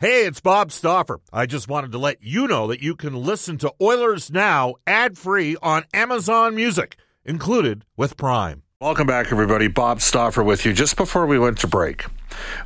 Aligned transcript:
Hey, 0.00 0.26
it's 0.26 0.40
Bob 0.40 0.70
Stauffer. 0.70 1.18
I 1.32 1.46
just 1.46 1.66
wanted 1.66 1.90
to 1.90 1.98
let 1.98 2.22
you 2.22 2.46
know 2.46 2.68
that 2.68 2.80
you 2.80 2.94
can 2.94 3.16
listen 3.16 3.58
to 3.58 3.74
Oilers 3.82 4.30
Now 4.30 4.76
ad 4.86 5.18
free 5.18 5.56
on 5.60 5.86
Amazon 5.92 6.54
Music, 6.54 6.94
included 7.24 7.84
with 7.96 8.16
Prime. 8.16 8.62
Welcome 8.80 9.08
back, 9.08 9.32
everybody. 9.32 9.66
Bob 9.66 10.00
Stauffer 10.00 10.44
with 10.44 10.64
you. 10.64 10.72
Just 10.72 10.96
before 10.96 11.26
we 11.26 11.36
went 11.36 11.58
to 11.58 11.66
break, 11.66 12.04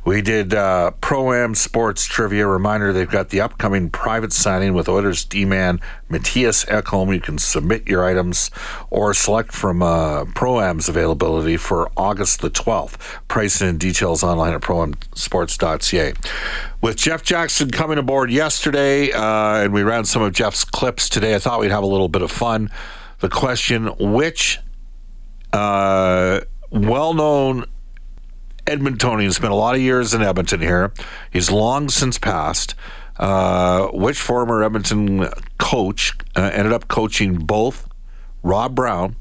we 0.05 0.21
did 0.21 0.53
uh, 0.53 0.91
Pro 1.01 1.33
Am 1.33 1.55
Sports 1.55 2.05
Trivia. 2.05 2.47
Reminder 2.47 2.93
they've 2.93 3.09
got 3.09 3.29
the 3.29 3.41
upcoming 3.41 3.89
private 3.89 4.33
signing 4.33 4.73
with 4.73 4.89
Oilers 4.89 5.25
D 5.25 5.45
man 5.45 5.79
Mattias 6.09 6.65
Ekholm. 6.67 7.13
You 7.13 7.21
can 7.21 7.37
submit 7.37 7.87
your 7.87 8.05
items 8.05 8.51
or 8.89 9.13
select 9.13 9.51
from 9.51 9.81
uh, 9.81 10.25
Pro 10.35 10.59
Am's 10.59 10.89
availability 10.89 11.57
for 11.57 11.91
August 11.97 12.41
the 12.41 12.49
12th. 12.49 12.97
Pricing 13.27 13.69
and 13.69 13.79
details 13.79 14.23
online 14.23 14.53
at 14.53 14.61
proamsports.ca. 14.61 16.13
With 16.81 16.97
Jeff 16.97 17.23
Jackson 17.23 17.71
coming 17.71 17.97
aboard 17.97 18.29
yesterday, 18.29 19.11
uh, 19.11 19.63
and 19.63 19.73
we 19.73 19.83
ran 19.83 20.05
some 20.05 20.21
of 20.21 20.33
Jeff's 20.33 20.63
clips 20.63 21.09
today, 21.09 21.35
I 21.35 21.39
thought 21.39 21.59
we'd 21.59 21.71
have 21.71 21.83
a 21.83 21.87
little 21.87 22.09
bit 22.09 22.21
of 22.21 22.31
fun. 22.31 22.69
The 23.19 23.29
question 23.29 23.87
which 23.97 24.59
uh, 25.53 26.41
well-known 26.71 27.65
Edmontonian, 28.65 29.33
spent 29.33 29.51
a 29.51 29.55
lot 29.55 29.75
of 29.75 29.81
years 29.81 30.13
in 30.13 30.21
Edmonton 30.21 30.61
here. 30.61 30.93
He's 31.31 31.51
long 31.51 31.89
since 31.89 32.17
passed. 32.17 32.75
Uh, 33.17 33.89
which 33.89 34.19
former 34.19 34.63
Edmonton 34.63 35.29
coach 35.59 36.17
uh, 36.35 36.49
ended 36.51 36.73
up 36.73 36.87
coaching 36.87 37.35
both 37.35 37.87
Rob 38.41 38.73
Brown 38.73 39.15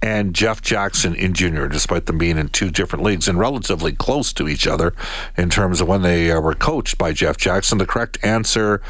and 0.00 0.32
Jeff 0.32 0.62
Jackson 0.62 1.14
in 1.14 1.32
junior, 1.32 1.66
despite 1.66 2.06
them 2.06 2.18
being 2.18 2.38
in 2.38 2.48
two 2.48 2.70
different 2.70 3.04
leagues 3.04 3.26
and 3.26 3.38
relatively 3.38 3.92
close 3.92 4.32
to 4.32 4.48
each 4.48 4.66
other 4.66 4.94
in 5.36 5.50
terms 5.50 5.80
of 5.80 5.88
when 5.88 6.02
they 6.02 6.30
uh, 6.30 6.40
were 6.40 6.54
coached 6.54 6.98
by 6.98 7.12
Jeff 7.12 7.36
Jackson? 7.36 7.78
The 7.78 7.86
correct 7.86 8.18
answer, 8.22 8.80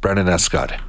Brendan 0.00 0.28
Escott. 0.28 0.80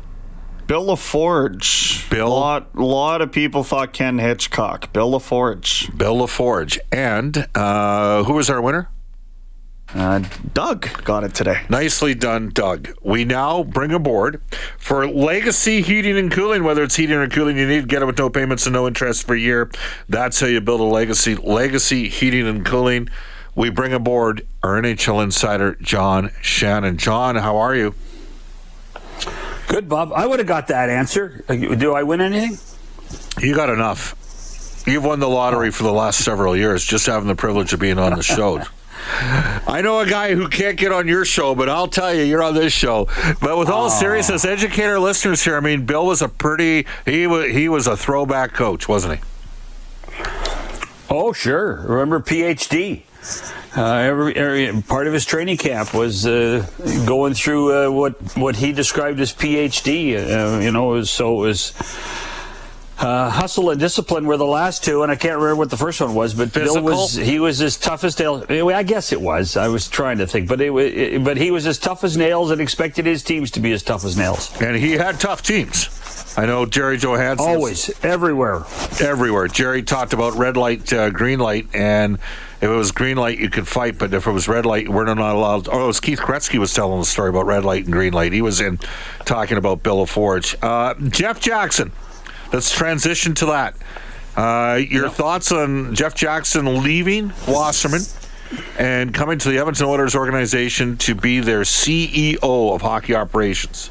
Bill 0.67 0.87
LaForge. 0.87 2.09
Bill? 2.09 2.27
A 2.27 2.29
lot, 2.29 2.75
lot 2.75 3.21
of 3.21 3.31
people 3.31 3.63
thought 3.63 3.93
Ken 3.93 4.19
Hitchcock. 4.19 4.91
Bill 4.91 5.11
LaForge. 5.11 5.97
Bill 5.97 6.17
LaForge. 6.17 6.77
And 6.91 7.47
uh, 7.55 8.25
who 8.25 8.33
was 8.33 8.49
our 8.49 8.61
winner? 8.61 8.89
Uh, 9.95 10.19
Doug 10.53 11.03
got 11.05 11.23
it 11.23 11.33
today. 11.33 11.61
Nicely 11.69 12.13
done, 12.13 12.49
Doug. 12.53 12.89
We 13.01 13.23
now 13.23 13.63
bring 13.63 13.93
aboard 13.93 14.41
for 14.77 15.07
Legacy 15.07 15.81
Heating 15.81 16.17
and 16.17 16.29
Cooling. 16.29 16.65
Whether 16.65 16.83
it's 16.83 16.97
heating 16.97 17.15
or 17.15 17.29
cooling 17.29 17.57
you 17.57 17.65
need, 17.65 17.81
to 17.81 17.87
get 17.87 18.01
it 18.01 18.05
with 18.05 18.17
no 18.17 18.29
payments 18.29 18.65
and 18.65 18.73
no 18.73 18.85
interest 18.85 19.25
for 19.25 19.35
a 19.35 19.39
year. 19.39 19.71
That's 20.09 20.37
how 20.41 20.47
you 20.47 20.59
build 20.59 20.81
a 20.81 20.83
legacy. 20.83 21.35
Legacy 21.35 22.09
Heating 22.09 22.45
and 22.45 22.65
Cooling. 22.65 23.07
We 23.55 23.69
bring 23.69 23.93
aboard 23.93 24.45
our 24.61 24.81
NHL 24.81 25.23
insider, 25.23 25.75
John 25.81 26.31
Shannon. 26.41 26.97
John, 26.97 27.37
how 27.37 27.55
are 27.55 27.73
you? 27.73 27.95
Good, 29.67 29.89
Bob. 29.89 30.11
I 30.13 30.25
would 30.25 30.39
have 30.39 30.47
got 30.47 30.67
that 30.67 30.89
answer. 30.89 31.43
Uh, 31.47 31.55
Do 31.55 31.93
I 31.93 32.03
win 32.03 32.21
anything? 32.21 32.57
You 33.45 33.55
got 33.55 33.69
enough. 33.69 34.15
You've 34.87 35.03
won 35.03 35.19
the 35.19 35.27
lottery 35.29 35.71
for 35.71 35.83
the 35.83 35.91
last 35.91 36.23
several 36.23 36.55
years, 36.55 36.83
just 36.85 37.05
having 37.05 37.27
the 37.27 37.35
privilege 37.35 37.73
of 37.73 37.79
being 37.79 37.99
on 37.99 38.15
the 38.15 38.23
show. 38.23 38.61
I 39.09 39.81
know 39.83 39.99
a 39.99 40.05
guy 40.07 40.33
who 40.33 40.47
can't 40.47 40.77
get 40.77 40.91
on 40.91 41.07
your 41.07 41.25
show, 41.25 41.55
but 41.55 41.69
I'll 41.69 41.87
tell 41.87 42.13
you, 42.13 42.23
you're 42.23 42.41
on 42.43 42.55
this 42.55 42.73
show. 42.73 43.07
But 43.41 43.57
with 43.57 43.69
all 43.69 43.89
seriousness, 43.89 44.45
educate 44.45 44.83
our 44.85 44.99
listeners 44.99 45.43
here. 45.43 45.55
I 45.55 45.59
mean, 45.59 45.85
Bill 45.85 46.05
was 46.05 46.21
a 46.21 46.29
pretty 46.29 46.85
he 47.05 47.27
was 47.27 47.51
he 47.51 47.69
was 47.69 47.87
a 47.87 47.95
throwback 47.95 48.53
coach, 48.53 48.87
wasn't 48.87 49.19
he? 49.19 49.23
Oh, 51.09 51.31
sure. 51.33 51.75
Remember 51.87 52.19
PhD? 52.19 53.03
Uh, 53.77 53.97
every, 53.97 54.35
every 54.35 54.81
part 54.81 55.05
of 55.05 55.13
his 55.13 55.23
training 55.23 55.57
camp 55.57 55.93
was 55.93 56.25
uh, 56.25 56.65
going 57.05 57.35
through 57.35 57.71
uh, 57.71 57.91
what 57.91 58.13
what 58.35 58.55
he 58.55 58.71
described 58.71 59.19
as 59.19 59.31
PhD. 59.31 60.15
Uh, 60.15 60.59
you 60.59 60.71
know, 60.71 60.93
it 60.93 60.95
was, 60.95 61.11
so 61.11 61.43
it 61.43 61.47
was 61.47 61.73
uh, 62.97 63.29
hustle 63.29 63.69
and 63.69 63.79
discipline 63.79 64.25
were 64.25 64.37
the 64.37 64.45
last 64.45 64.83
two, 64.83 65.03
and 65.03 65.11
I 65.11 65.15
can't 65.15 65.35
remember 65.35 65.57
what 65.57 65.69
the 65.69 65.77
first 65.77 66.01
one 66.01 66.15
was. 66.15 66.33
But 66.33 66.53
Bill 66.53 66.81
was 66.81 67.13
he 67.13 67.39
was 67.39 67.61
as 67.61 67.77
tough 67.77 68.03
as 68.03 68.17
nails. 68.17 68.45
Anyway, 68.49 68.73
I 68.73 68.81
guess 68.81 69.11
it 69.11 69.21
was. 69.21 69.55
I 69.55 69.67
was 69.67 69.87
trying 69.87 70.17
to 70.17 70.27
think, 70.27 70.47
but 70.47 70.59
it, 70.59 70.71
it, 70.73 71.23
but 71.23 71.37
he 71.37 71.51
was 71.51 71.67
as 71.67 71.77
tough 71.77 72.03
as 72.03 72.17
nails 72.17 72.49
and 72.49 72.59
expected 72.59 73.05
his 73.05 73.21
teams 73.21 73.51
to 73.51 73.59
be 73.59 73.71
as 73.71 73.83
tough 73.83 74.03
as 74.03 74.17
nails. 74.17 74.59
And 74.59 74.75
he 74.75 74.93
had 74.93 75.19
tough 75.19 75.43
teams. 75.43 75.89
I 76.35 76.47
know 76.47 76.65
Jerry 76.65 76.97
Johansson 76.97 77.47
Always, 77.47 77.91
everywhere. 78.03 78.63
everywhere. 78.99 79.47
Jerry 79.47 79.83
talked 79.83 80.13
about 80.13 80.33
red 80.33 80.57
light, 80.57 80.91
uh, 80.91 81.11
green 81.11 81.39
light, 81.39 81.67
and 81.75 82.17
if 82.59 82.63
it 82.63 82.67
was 82.67 82.91
green 82.91 83.17
light, 83.17 83.37
you 83.37 83.49
could 83.49 83.67
fight, 83.67 83.99
but 83.99 84.13
if 84.13 84.25
it 84.25 84.31
was 84.31 84.47
red 84.47 84.65
light, 84.65 84.89
we're 84.89 85.05
not 85.05 85.17
allowed. 85.17 85.69
Oh, 85.69 85.83
it 85.83 85.87
was 85.87 85.99
Keith 85.99 86.19
Gretzky 86.19 86.57
was 86.57 86.73
telling 86.73 86.99
the 86.99 87.05
story 87.05 87.29
about 87.29 87.45
red 87.45 87.63
light 87.63 87.83
and 87.83 87.93
green 87.93 88.13
light. 88.13 88.33
He 88.33 88.41
was 88.41 88.61
in 88.61 88.79
talking 89.25 89.57
about 89.57 89.83
Bill 89.83 90.05
LaForge. 90.05 90.55
Uh, 90.61 90.95
Jeff 91.09 91.39
Jackson. 91.39 91.91
Let's 92.51 92.71
transition 92.71 93.35
to 93.35 93.47
that. 93.47 93.75
Uh, 94.35 94.75
your 94.77 95.09
thoughts 95.09 95.51
on 95.51 95.93
Jeff 95.93 96.15
Jackson 96.15 96.83
leaving 96.83 97.33
Wasserman 97.47 98.01
and 98.77 99.13
coming 99.13 99.37
to 99.39 99.49
the 99.49 99.57
Edmonton 99.57 99.85
Oilers 99.85 100.15
organization 100.15 100.97
to 100.97 101.15
be 101.15 101.39
their 101.39 101.61
CEO 101.61 102.73
of 102.73 102.81
hockey 102.81 103.15
operations? 103.15 103.89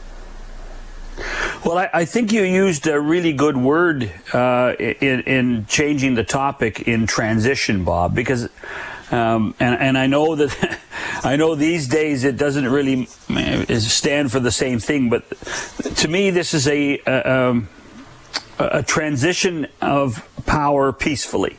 Well, 1.64 1.78
I, 1.78 1.90
I 1.92 2.04
think 2.04 2.32
you 2.32 2.42
used 2.42 2.86
a 2.86 3.00
really 3.00 3.32
good 3.32 3.56
word 3.56 4.12
uh, 4.32 4.74
in, 4.78 5.20
in 5.22 5.66
changing 5.66 6.14
the 6.14 6.24
topic 6.24 6.80
in 6.88 7.06
transition, 7.06 7.84
Bob, 7.84 8.14
because. 8.14 8.48
Um, 9.08 9.54
and, 9.60 9.80
and 9.80 9.96
I 9.96 10.08
know 10.08 10.34
that 10.34 10.80
I 11.22 11.36
know 11.36 11.54
these 11.54 11.86
days 11.86 12.24
it 12.24 12.36
doesn't 12.36 12.68
really 12.68 13.08
uh, 13.30 13.78
stand 13.78 14.32
for 14.32 14.40
the 14.40 14.50
same 14.50 14.80
thing, 14.80 15.10
but 15.10 15.30
to 15.98 16.08
me 16.08 16.30
this 16.30 16.52
is 16.52 16.66
a 16.66 17.00
a, 17.06 17.32
um, 17.32 17.68
a 18.58 18.82
transition 18.82 19.68
of 19.80 20.28
power 20.44 20.92
peacefully 20.92 21.56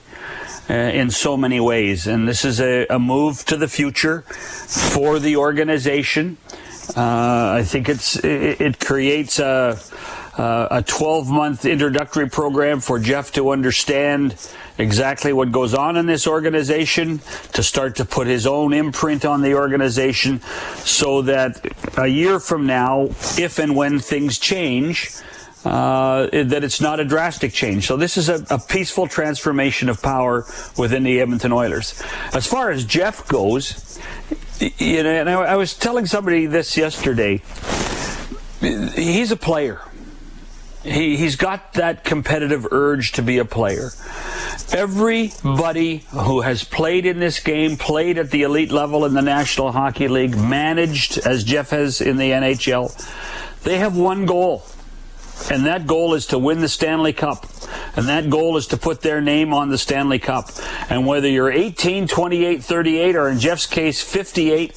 uh, 0.70 0.74
in 0.74 1.10
so 1.10 1.38
many 1.38 1.60
ways. 1.60 2.08
And 2.08 2.28
this 2.28 2.44
is 2.44 2.60
a, 2.60 2.86
a 2.88 3.00
move 3.00 3.46
to 3.46 3.58
the 3.58 3.68
future 3.68 4.22
for 4.22 5.20
the 5.20 5.38
organization. 5.38 6.38
Uh, 6.96 7.58
I 7.60 7.64
think 7.64 7.90
it's 7.90 8.16
it, 8.18 8.62
it 8.62 8.80
creates 8.80 9.40
a 9.40 9.78
a 10.38 10.84
12 10.86 11.30
month 11.30 11.66
introductory 11.66 12.30
program 12.30 12.80
for 12.80 13.00
Jeff 13.00 13.32
to 13.34 13.50
understand 13.50 14.36
exactly 14.78 15.34
what 15.34 15.52
goes 15.52 15.74
on 15.74 15.98
in 15.98 16.06
this 16.06 16.28
organization, 16.28 17.20
to 17.54 17.64
start 17.64 17.96
to 17.96 18.06
put 18.06 18.28
his 18.28 18.46
own 18.46 18.74
imprint 18.74 19.26
on 19.26 19.42
the 19.42 19.56
organization, 19.56 20.40
so 20.78 21.24
that 21.24 21.66
a 21.98 22.08
year 22.08 22.40
from 22.40 22.68
now, 22.68 23.06
if 23.38 23.58
and 23.58 23.76
when 23.76 24.00
things 24.00 24.38
change, 24.38 25.10
uh, 25.66 26.28
that 26.32 26.64
it's 26.64 26.80
not 26.80 27.00
a 27.00 27.06
drastic 27.06 27.52
change. 27.52 27.88
So 27.88 27.98
this 27.98 28.16
is 28.16 28.30
a, 28.30 28.46
a 28.52 28.60
peaceful 28.60 29.08
transformation 29.08 29.90
of 29.90 30.02
power 30.02 30.46
within 30.78 31.04
the 31.04 31.20
Edmonton 31.20 31.52
Oilers. 31.52 32.02
As 32.34 32.46
far 32.46 32.70
as 32.70 32.86
Jeff 32.86 33.28
goes, 33.28 34.00
you 34.60 35.04
know, 35.04 35.10
and 35.10 35.30
I, 35.30 35.34
I 35.34 35.56
was 35.56 35.74
telling 35.74 36.06
somebody 36.06 36.46
this 36.46 36.78
yesterday. 36.78 37.42
He's 38.60 39.32
a 39.32 39.38
player. 39.38 39.82
He, 40.84 41.18
he's 41.18 41.36
got 41.36 41.74
that 41.74 42.04
competitive 42.04 42.68
urge 42.72 43.12
to 43.14 43.22
be 43.22 43.38
a 43.40 43.46
player. 43.46 43.90
Everybody 44.72 45.98
who 46.12 46.42
has 46.42 46.64
played 46.64 47.06
in 47.06 47.20
this 47.20 47.40
game, 47.40 47.78
played 47.78 48.18
at 48.18 48.32
the 48.32 48.44
elite 48.44 48.72
level 48.72 49.06
in 49.06 49.14
the 49.14 49.22
National 49.22 49.72
Hockey 49.72 50.08
League, 50.08 50.38
managed 50.38 51.18
as 51.20 51.44
Jeff 51.44 51.72
has 51.72 52.00
in 52.00 52.18
the 52.18 52.32
NHL, 52.32 52.94
they 53.64 53.80
have 53.80 53.98
one 53.98 54.26
goal. 54.26 54.64
And 55.52 55.66
that 55.66 55.88
goal 55.88 56.14
is 56.14 56.28
to 56.28 56.40
win 56.40 56.60
the 56.60 56.68
Stanley 56.68 57.14
Cup. 57.14 57.46
And 57.96 58.08
that 58.10 58.30
goal 58.30 58.58
is 58.58 58.68
to 58.68 58.78
put 58.78 59.02
their 59.02 59.22
name 59.22 59.54
on 59.54 59.70
the 59.70 59.78
Stanley 59.78 60.20
Cup. 60.20 60.50
And 60.90 61.08
whether 61.08 61.28
you're 61.28 61.52
18, 61.52 62.08
28, 62.08 62.64
38, 62.64 63.16
or 63.16 63.30
in 63.30 63.40
Jeff's 63.40 63.66
case, 63.66 64.02
58, 64.02 64.74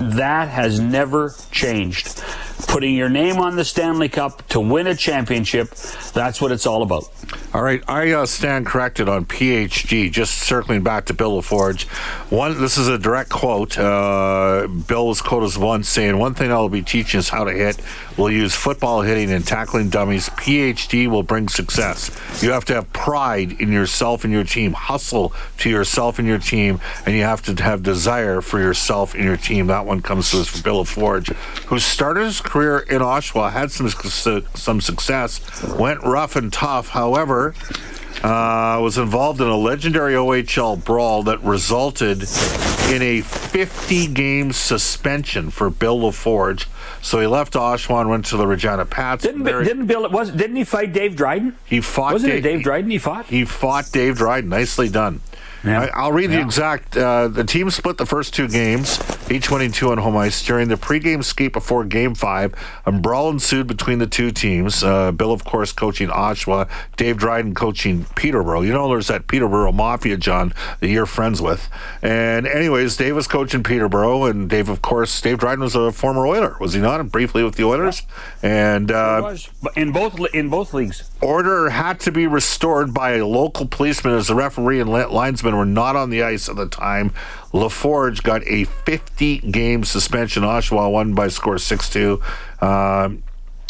that 0.00 0.48
has 0.48 0.80
never 0.80 1.34
changed. 1.50 2.22
Putting 2.66 2.94
your 2.94 3.08
name 3.08 3.38
on 3.38 3.56
the 3.56 3.64
Stanley 3.64 4.08
Cup 4.08 4.46
to 4.48 4.60
win 4.60 4.86
a 4.86 4.94
championship, 4.94 5.70
that's 6.12 6.40
what 6.40 6.52
it's 6.52 6.66
all 6.66 6.82
about. 6.82 7.08
All 7.54 7.62
right, 7.62 7.82
I 7.88 8.12
uh, 8.12 8.26
stand 8.26 8.66
corrected 8.66 9.08
on 9.08 9.24
PhD. 9.24 10.10
Just 10.10 10.34
circling 10.34 10.82
back 10.82 11.06
to 11.06 11.14
Bill 11.14 11.40
LaForge, 11.40 11.84
one. 12.30 12.60
This 12.60 12.76
is 12.76 12.88
a 12.88 12.98
direct 12.98 13.30
quote. 13.30 13.78
Uh, 13.78 14.66
Bill 14.86 15.06
was 15.06 15.22
quoted 15.22 15.56
once 15.56 15.88
saying, 15.88 16.18
"One 16.18 16.34
thing 16.34 16.52
I 16.52 16.58
will 16.58 16.68
be 16.68 16.82
teaching 16.82 17.20
is 17.20 17.28
how 17.28 17.44
to 17.44 17.52
hit. 17.52 17.80
We'll 18.16 18.30
use 18.30 18.54
football 18.54 19.02
hitting 19.02 19.30
and 19.32 19.46
tackling 19.46 19.88
dummies. 19.88 20.28
PhD 20.30 21.06
will 21.06 21.22
bring 21.22 21.48
success. 21.48 22.10
You 22.42 22.50
have 22.50 22.64
to 22.66 22.74
have 22.74 22.92
pride 22.92 23.52
in 23.60 23.72
yourself 23.72 24.24
and 24.24 24.32
your 24.32 24.44
team, 24.44 24.72
hustle 24.72 25.32
to 25.58 25.70
yourself 25.70 26.18
and 26.18 26.26
your 26.26 26.38
team, 26.38 26.80
and 27.06 27.14
you 27.14 27.22
have 27.22 27.42
to 27.42 27.62
have 27.62 27.82
desire 27.82 28.40
for 28.40 28.58
yourself 28.58 29.14
and 29.14 29.24
your 29.24 29.36
team. 29.36 29.68
That 29.68 29.86
one 29.86 30.02
comes 30.02 30.30
to 30.32 30.40
us 30.40 30.48
from 30.48 30.62
Bill 30.62 30.84
LaForge, 30.84 31.34
who 31.66 31.78
started 31.78 32.24
his 32.24 32.40
career 32.48 32.78
in 32.80 33.00
Oshawa, 33.02 33.52
had 33.52 33.70
some 33.70 33.88
some 34.54 34.80
success, 34.80 35.40
went 35.78 36.02
rough 36.02 36.36
and 36.36 36.52
tough. 36.52 36.88
However, 36.88 37.54
uh, 38.22 38.80
was 38.82 38.98
involved 38.98 39.40
in 39.40 39.46
a 39.46 39.56
legendary 39.56 40.14
OHL 40.14 40.82
brawl 40.84 41.22
that 41.24 41.40
resulted 41.42 42.22
in 42.90 43.02
a 43.02 43.20
50 43.20 44.06
game 44.08 44.52
suspension 44.52 45.50
for 45.50 45.70
Bill 45.70 45.98
LaForge. 46.00 46.66
So 47.02 47.20
he 47.20 47.26
left 47.26 47.52
Oshawa 47.52 48.00
and 48.00 48.10
went 48.10 48.24
to 48.26 48.36
the 48.36 48.46
Regina 48.46 48.84
Pats. 48.86 49.22
Didn't, 49.22 49.44
There- 49.44 49.62
didn't 49.62 49.86
Bill? 49.86 50.08
Was 50.10 50.30
didn't 50.30 50.56
he 50.56 50.64
fight 50.64 50.92
Dave 50.92 51.14
Dryden? 51.14 51.54
he 51.64 51.80
fought 51.80 52.14
Wasn't 52.14 52.32
it 52.32 52.40
Dave 52.40 52.62
Dryden? 52.64 52.90
He 52.90 52.98
fought. 52.98 53.26
He 53.26 53.44
fought 53.44 53.90
Dave 53.92 54.16
Dryden. 54.16 54.50
Nicely 54.50 54.88
done. 54.88 55.20
Yeah. 55.64 55.82
I, 55.82 55.86
I'll 55.94 56.12
read 56.12 56.30
the 56.30 56.40
exact. 56.40 56.96
Uh, 56.96 57.28
the 57.28 57.44
team 57.44 57.70
split 57.70 57.96
the 57.98 58.06
first 58.06 58.34
two 58.34 58.48
games, 58.48 59.00
each 59.30 59.50
winning 59.50 59.72
two 59.72 59.90
on 59.90 59.98
home 59.98 60.16
ice. 60.16 60.44
During 60.44 60.68
the 60.68 60.76
pregame 60.76 61.24
skate 61.24 61.52
before 61.52 61.84
Game 61.84 62.14
Five, 62.14 62.54
a 62.86 62.92
brawl 62.92 63.30
ensued 63.30 63.66
between 63.66 63.98
the 63.98 64.06
two 64.06 64.30
teams. 64.30 64.82
Uh, 64.84 65.12
Bill, 65.12 65.32
of 65.32 65.44
course, 65.44 65.72
coaching 65.72 66.08
Oshawa, 66.08 66.68
Dave 66.96 67.16
Dryden 67.16 67.54
coaching 67.54 68.06
Peterborough. 68.14 68.62
You 68.62 68.72
know, 68.72 68.88
there's 68.88 69.08
that 69.08 69.26
Peterborough 69.26 69.72
Mafia, 69.72 70.16
John, 70.16 70.54
that 70.80 70.88
you're 70.88 71.06
friends 71.06 71.42
with. 71.42 71.68
And 72.02 72.46
anyways, 72.46 72.96
Dave 72.96 73.16
was 73.16 73.26
coaching 73.26 73.62
Peterborough, 73.62 74.24
and 74.24 74.48
Dave, 74.48 74.68
of 74.68 74.82
course, 74.82 75.20
Dave 75.20 75.38
Dryden 75.38 75.62
was 75.64 75.74
a 75.74 75.90
former 75.92 76.26
Oiler, 76.26 76.56
was 76.60 76.72
he 76.74 76.80
not? 76.80 76.98
Briefly 77.10 77.42
with 77.42 77.56
the 77.56 77.64
Oilers, 77.64 78.02
and 78.42 78.90
uh, 78.90 79.20
was 79.22 79.48
in 79.76 79.92
both 79.92 80.18
in 80.34 80.48
both 80.48 80.74
leagues. 80.74 81.10
order 81.20 81.70
had 81.70 82.00
to 82.00 82.12
be 82.12 82.26
restored 82.26 82.92
by 82.94 83.16
a 83.16 83.26
local 83.26 83.66
policeman 83.66 84.14
as 84.14 84.28
the 84.28 84.34
referee 84.34 84.80
and 84.80 84.92
li- 84.92 85.04
linesman 85.48 85.58
were 85.58 85.72
not 85.72 85.96
on 85.96 86.10
the 86.10 86.22
ice 86.22 86.48
at 86.48 86.56
the 86.56 86.68
time. 86.68 87.10
LaForge 87.52 88.22
got 88.22 88.42
a 88.46 88.64
50 88.64 89.38
game 89.38 89.84
suspension. 89.84 90.42
Oshawa 90.42 90.90
won 90.90 91.14
by 91.14 91.28
score 91.28 91.58
6 91.58 91.90
2 91.90 92.22
um, 92.60 93.22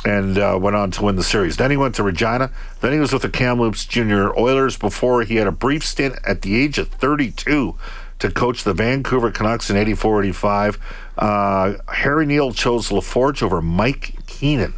and 0.05 0.39
uh, 0.39 0.59
went 0.61 0.77
on 0.77 0.91
to 0.93 1.05
win 1.05 1.17
the 1.17 1.23
series. 1.23 1.57
Then 1.57 1.71
he 1.71 1.77
went 1.77 1.95
to 1.97 2.03
Regina. 2.03 2.51
Then 2.81 2.93
he 2.93 2.99
was 2.99 3.13
with 3.13 3.23
the 3.23 3.29
Kamloops 3.29 3.85
Junior 3.85 4.37
Oilers 4.39 4.77
before 4.77 5.23
he 5.23 5.37
had 5.37 5.47
a 5.47 5.53
brief 5.53 5.85
stint 5.85 6.17
at 6.27 6.43
the 6.43 6.57
age 6.61 6.79
of 6.79 6.89
32 6.89 7.75
to 8.21 8.31
coach 8.31 8.65
the 8.65 8.75
Vancouver 8.75 9.31
Canucks 9.31 9.71
in 9.71 9.77
84 9.77 10.25
85. 10.25 10.79
Uh, 11.17 11.75
Harry 11.89 12.27
Neale 12.27 12.53
chose 12.53 12.91
LaForge 12.91 13.43
over 13.43 13.61
Mike 13.63 14.15
Keenan. 14.27 14.75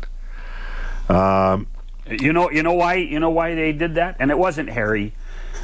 You 2.08 2.32
know, 2.32 2.50
you 2.50 2.62
know 2.62 2.72
why? 2.72 2.94
You 2.94 3.20
know 3.20 3.30
why 3.30 3.54
they 3.54 3.72
did 3.72 3.94
that? 3.94 4.16
And 4.18 4.30
it 4.30 4.38
wasn't 4.38 4.68
Harry. 4.70 5.12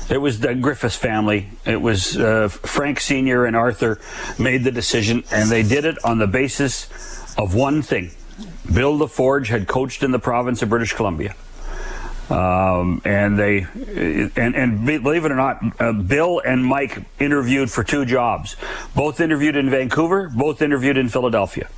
It 0.09 0.19
was 0.19 0.39
the 0.39 0.55
Griffiths 0.55 0.97
family. 0.97 1.49
It 1.65 1.81
was 1.81 2.17
uh, 2.17 2.49
Frank 2.49 3.01
Senior 3.01 3.45
and 3.45 3.57
Arthur 3.57 3.99
made 4.39 4.63
the 4.63 4.71
decision, 4.71 5.25
and 5.33 5.51
they 5.51 5.63
did 5.63 5.85
it 5.85 5.97
on 6.05 6.19
the 6.19 6.29
basis 6.29 6.89
of 7.37 7.55
one 7.55 7.83
thing: 7.83 8.13
Bill 8.73 8.97
LaForge 8.97 9.49
had 9.49 9.67
coached 9.67 10.03
in 10.03 10.13
the 10.13 10.21
province 10.21 10.63
of 10.63 10.69
British 10.69 10.93
Columbia. 10.93 11.35
Um, 12.29 13.03
and 13.05 13.39
they, 13.39 13.67
and, 14.37 14.57
and 14.57 14.85
believe 14.85 15.25
it 15.25 15.31
or 15.31 15.37
not, 15.37 15.63
uh, 15.81 15.93
Bill 15.93 16.41
and 16.45 16.65
Mike 16.65 16.99
interviewed 17.21 17.71
for 17.71 17.85
two 17.85 18.05
jobs. 18.05 18.57
Both 18.97 19.21
interviewed 19.21 19.55
in 19.55 19.71
Vancouver, 19.71 20.29
both 20.29 20.61
interviewed 20.61 20.97
in 20.97 21.09
Philadelphia. 21.09 21.69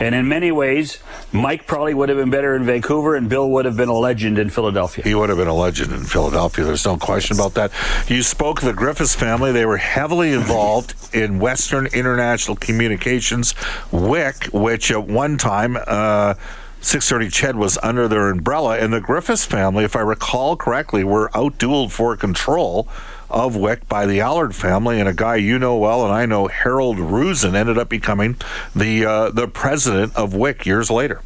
And 0.00 0.14
in 0.14 0.28
many 0.28 0.50
ways, 0.50 0.98
Mike 1.32 1.66
probably 1.66 1.94
would 1.94 2.08
have 2.08 2.18
been 2.18 2.30
better 2.30 2.54
in 2.54 2.64
Vancouver, 2.64 3.14
and 3.14 3.28
Bill 3.28 3.48
would 3.50 3.64
have 3.64 3.76
been 3.76 3.88
a 3.88 3.96
legend 3.96 4.38
in 4.38 4.50
Philadelphia. 4.50 5.04
He 5.04 5.14
would 5.14 5.28
have 5.28 5.38
been 5.38 5.48
a 5.48 5.54
legend 5.54 5.92
in 5.92 6.04
Philadelphia. 6.04 6.64
There's 6.64 6.84
no 6.84 6.96
question 6.96 7.36
about 7.36 7.54
that. 7.54 7.72
You 8.08 8.22
spoke 8.22 8.60
of 8.60 8.66
the 8.66 8.72
Griffiths 8.72 9.14
family. 9.14 9.52
They 9.52 9.66
were 9.66 9.76
heavily 9.76 10.32
involved 10.32 10.94
in 11.14 11.38
Western 11.38 11.86
International 11.86 12.56
Communications, 12.56 13.54
WIC, 13.92 14.46
which 14.52 14.90
at 14.90 15.06
one 15.06 15.38
time, 15.38 15.76
uh, 15.86 16.34
630 16.80 17.30
Ched 17.30 17.54
was 17.58 17.78
under 17.82 18.08
their 18.08 18.28
umbrella. 18.28 18.78
And 18.78 18.92
the 18.92 19.00
Griffiths 19.00 19.46
family, 19.46 19.84
if 19.84 19.96
I 19.96 20.00
recall 20.00 20.54
correctly, 20.54 21.02
were 21.02 21.30
outdueled 21.30 21.90
for 21.90 22.14
control 22.14 22.88
of 23.34 23.56
WIC 23.56 23.88
by 23.88 24.06
the 24.06 24.20
Allard 24.20 24.54
family. 24.54 25.00
And 25.00 25.08
a 25.08 25.12
guy 25.12 25.36
you 25.36 25.58
know 25.58 25.76
well, 25.76 26.04
and 26.04 26.12
I 26.12 26.24
know, 26.24 26.46
Harold 26.46 26.96
Roozen, 26.96 27.54
ended 27.54 27.76
up 27.76 27.88
becoming 27.88 28.36
the, 28.74 29.04
uh, 29.04 29.30
the 29.30 29.48
president 29.48 30.16
of 30.16 30.34
WIC 30.34 30.64
years 30.64 30.90
later. 30.90 31.20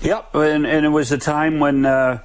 Yep, 0.00 0.34
and, 0.34 0.66
and 0.66 0.86
it 0.86 0.90
was 0.90 1.10
a 1.12 1.18
time 1.18 1.58
when 1.58 1.84
uh, 1.84 2.20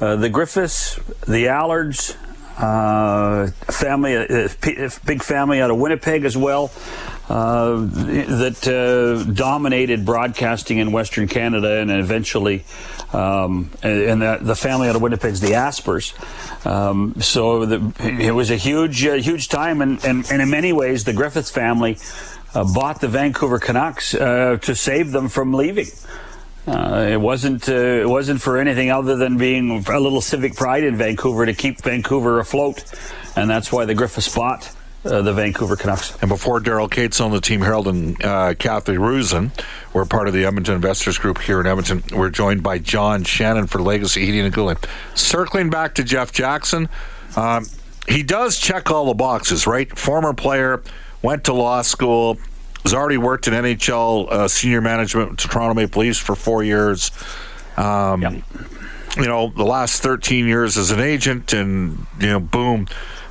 uh, 0.00 0.16
the 0.16 0.28
Griffiths, 0.28 0.96
the 1.26 1.46
Allards, 1.46 2.16
uh, 2.58 3.50
family, 3.70 4.16
uh, 4.16 4.48
p- 4.60 4.88
big 5.04 5.22
family 5.22 5.60
out 5.60 5.70
of 5.70 5.78
Winnipeg 5.78 6.24
as 6.24 6.36
well, 6.36 6.72
uh, 7.28 7.76
that 7.76 8.66
uh, 8.66 9.30
dominated 9.32 10.04
broadcasting 10.04 10.78
in 10.78 10.90
Western 10.90 11.28
Canada, 11.28 11.78
and 11.78 11.90
eventually, 11.90 12.64
um, 13.12 13.70
and 13.82 14.20
the, 14.20 14.38
the 14.40 14.54
family 14.54 14.88
out 14.88 14.96
of 14.96 15.02
Winnipeg's 15.02 15.40
the 15.40 15.52
Aspers. 15.52 16.14
Um, 16.66 17.14
so 17.20 17.64
the, 17.64 17.92
it 18.20 18.32
was 18.32 18.50
a 18.50 18.56
huge, 18.56 19.04
uh, 19.06 19.14
huge 19.14 19.48
time, 19.48 19.80
and, 19.80 20.04
and, 20.04 20.30
and 20.30 20.42
in 20.42 20.50
many 20.50 20.72
ways, 20.72 21.04
the 21.04 21.12
Griffiths 21.12 21.50
family 21.50 21.98
uh, 22.54 22.64
bought 22.74 23.00
the 23.00 23.08
Vancouver 23.08 23.58
Canucks 23.58 24.14
uh, 24.14 24.58
to 24.62 24.74
save 24.74 25.12
them 25.12 25.28
from 25.28 25.54
leaving. 25.54 25.86
Uh, 26.66 27.08
it 27.10 27.20
wasn't. 27.20 27.66
Uh, 27.66 27.72
it 27.72 28.08
wasn't 28.08 28.42
for 28.42 28.58
anything 28.58 28.90
other 28.90 29.16
than 29.16 29.38
being 29.38 29.84
a 29.88 30.00
little 30.00 30.20
civic 30.20 30.54
pride 30.54 30.84
in 30.84 30.96
Vancouver 30.96 31.46
to 31.46 31.54
keep 31.54 31.80
Vancouver 31.80 32.40
afloat, 32.40 32.84
and 33.36 33.48
that's 33.48 33.72
why 33.72 33.86
the 33.86 33.94
Griffiths 33.94 34.34
bought 34.34 34.70
uh, 35.04 35.22
the 35.22 35.32
Vancouver 35.32 35.76
Canucks. 35.76 36.16
And 36.20 36.28
before 36.28 36.60
Daryl 36.60 36.90
Katz 36.90 37.20
on 37.20 37.30
the 37.30 37.40
team, 37.40 37.60
Harold 37.60 37.88
and 37.88 38.22
uh, 38.24 38.54
Kathy 38.54 38.94
Roozen 38.94 39.50
were 39.92 40.04
part 40.04 40.28
of 40.28 40.34
the 40.34 40.44
Edmonton 40.44 40.74
Investors 40.74 41.18
Group 41.18 41.38
here 41.40 41.60
in 41.60 41.66
Edmonton. 41.66 42.02
We're 42.16 42.30
joined 42.30 42.62
by 42.62 42.78
John 42.78 43.24
Shannon 43.24 43.66
for 43.66 43.80
Legacy 43.80 44.24
Heating 44.26 44.40
and 44.42 44.54
Cooling. 44.54 44.76
Circling 45.14 45.70
back 45.70 45.94
to 45.96 46.04
Jeff 46.04 46.32
Jackson, 46.32 46.88
um, 47.36 47.66
he 48.08 48.22
does 48.22 48.58
check 48.58 48.90
all 48.90 49.06
the 49.06 49.14
boxes, 49.14 49.66
right? 49.66 49.96
Former 49.98 50.32
player, 50.34 50.82
went 51.22 51.44
to 51.44 51.52
law 51.52 51.82
school, 51.82 52.38
has 52.84 52.94
already 52.94 53.18
worked 53.18 53.46
in 53.48 53.54
NHL 53.54 54.30
uh, 54.30 54.48
senior 54.48 54.80
management 54.80 55.30
with 55.30 55.38
Toronto 55.40 55.74
Maple 55.74 56.00
Leafs 56.02 56.18
for 56.18 56.34
four 56.34 56.62
years. 56.64 57.10
Um, 57.76 58.22
Yep. 58.22 58.32
you 59.18 59.26
know, 59.26 59.52
the 59.54 59.64
last 59.64 60.02
13 60.02 60.46
years 60.46 60.76
as 60.76 60.90
an 60.90 61.00
agent, 61.00 61.52
and, 61.52 62.06
you 62.20 62.26
know, 62.28 62.40
boom, 62.40 62.86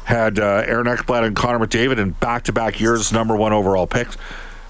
had 0.08 0.40
uh, 0.40 0.64
Aaron 0.66 0.88
Ekblad 0.88 1.26
and 1.26 1.36
Connor 1.36 1.60
McDavid 1.60 1.98
in 1.98 2.12
back 2.12 2.44
to 2.44 2.54
back 2.54 2.80
years, 2.80 3.12
number 3.12 3.36
one 3.36 3.52
overall 3.52 3.86
picks. 3.86 4.16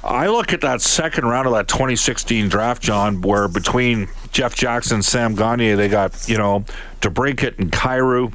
I 0.04 0.30
look 0.30 0.52
at 0.52 0.62
that 0.62 0.82
second 0.82 1.26
round 1.26 1.46
of 1.46 1.54
that 1.54 1.68
2016 1.68 2.50
draft, 2.50 2.82
John, 2.82 3.22
where 3.22 3.48
between 3.48 4.08
Jeff 4.32 4.56
Jackson 4.56 4.96
and 4.96 5.06
Sam 5.06 5.36
Gagne, 5.36 5.76
they 5.76 5.90
got, 5.90 6.28
you 6.28 6.40
know, 6.40 6.66
DeBrincat 7.02 7.60
and 7.60 7.72
Kyrou. 7.72 8.34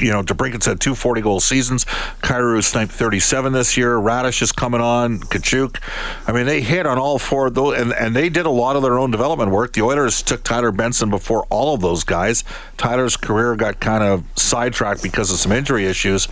You 0.00 0.12
know, 0.12 0.22
DeBrincat's 0.22 0.66
had 0.66 0.80
two 0.80 0.94
40 0.94 1.20
goal 1.20 1.40
seasons. 1.40 1.84
Kyrou 2.22 2.62
sniped 2.62 2.92
37 2.92 3.52
this 3.52 3.76
year. 3.76 3.96
Raddysh 3.96 4.42
is 4.42 4.52
coming 4.52 4.80
on. 4.80 5.18
Kachuk. 5.20 5.80
I 6.26 6.32
mean, 6.32 6.46
they 6.46 6.60
hit 6.60 6.86
on 6.86 6.98
all 6.98 7.18
four 7.18 7.46
of 7.46 7.54
those, 7.54 7.78
and, 7.78 7.92
and 7.92 8.14
they 8.14 8.28
did 8.28 8.46
a 8.46 8.50
lot 8.50 8.76
of 8.76 8.82
their 8.82 8.98
own 8.98 9.10
development 9.10 9.50
work. 9.50 9.72
The 9.72 9.82
Oilers 9.82 10.22
took 10.22 10.42
Tyler 10.44 10.72
Benson 10.72 11.10
before 11.10 11.46
all 11.50 11.74
of 11.74 11.80
those 11.80 12.04
guys. 12.04 12.44
Tyler's 12.76 13.16
career 13.16 13.56
got 13.56 13.80
kind 13.80 14.02
of 14.02 14.24
sidetracked 14.36 15.02
because 15.02 15.30
of 15.30 15.38
some 15.38 15.52
injury 15.52 15.86
issues. 15.86 16.28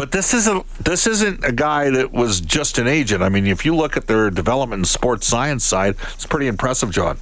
But 0.00 0.12
this 0.12 0.32
isn't 0.32 0.64
this 0.82 1.06
isn't 1.06 1.44
a 1.44 1.52
guy 1.52 1.90
that 1.90 2.10
was 2.10 2.40
just 2.40 2.78
an 2.78 2.88
agent. 2.88 3.22
I 3.22 3.28
mean, 3.28 3.46
if 3.46 3.66
you 3.66 3.76
look 3.76 3.98
at 3.98 4.06
their 4.06 4.30
development 4.30 4.78
and 4.78 4.88
sports 4.88 5.26
science 5.26 5.62
side, 5.62 5.94
it's 6.14 6.24
pretty 6.24 6.46
impressive, 6.46 6.90
John. 6.90 7.18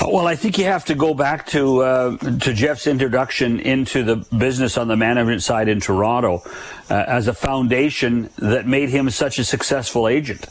Well, 0.00 0.26
I 0.26 0.34
think 0.34 0.56
you 0.56 0.64
have 0.64 0.86
to 0.86 0.94
go 0.94 1.12
back 1.12 1.46
to 1.48 1.82
uh, 1.82 2.16
to 2.16 2.54
Jeff's 2.54 2.86
introduction 2.86 3.60
into 3.60 4.02
the 4.02 4.16
business 4.38 4.78
on 4.78 4.88
the 4.88 4.96
management 4.96 5.42
side 5.42 5.68
in 5.68 5.78
Toronto 5.78 6.40
uh, 6.88 7.04
as 7.06 7.28
a 7.28 7.34
foundation 7.34 8.30
that 8.38 8.66
made 8.66 8.88
him 8.88 9.10
such 9.10 9.38
a 9.38 9.44
successful 9.44 10.08
agent, 10.08 10.46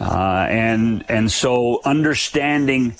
uh, 0.00 0.48
and 0.50 1.04
and 1.08 1.30
so 1.30 1.80
understanding 1.84 2.96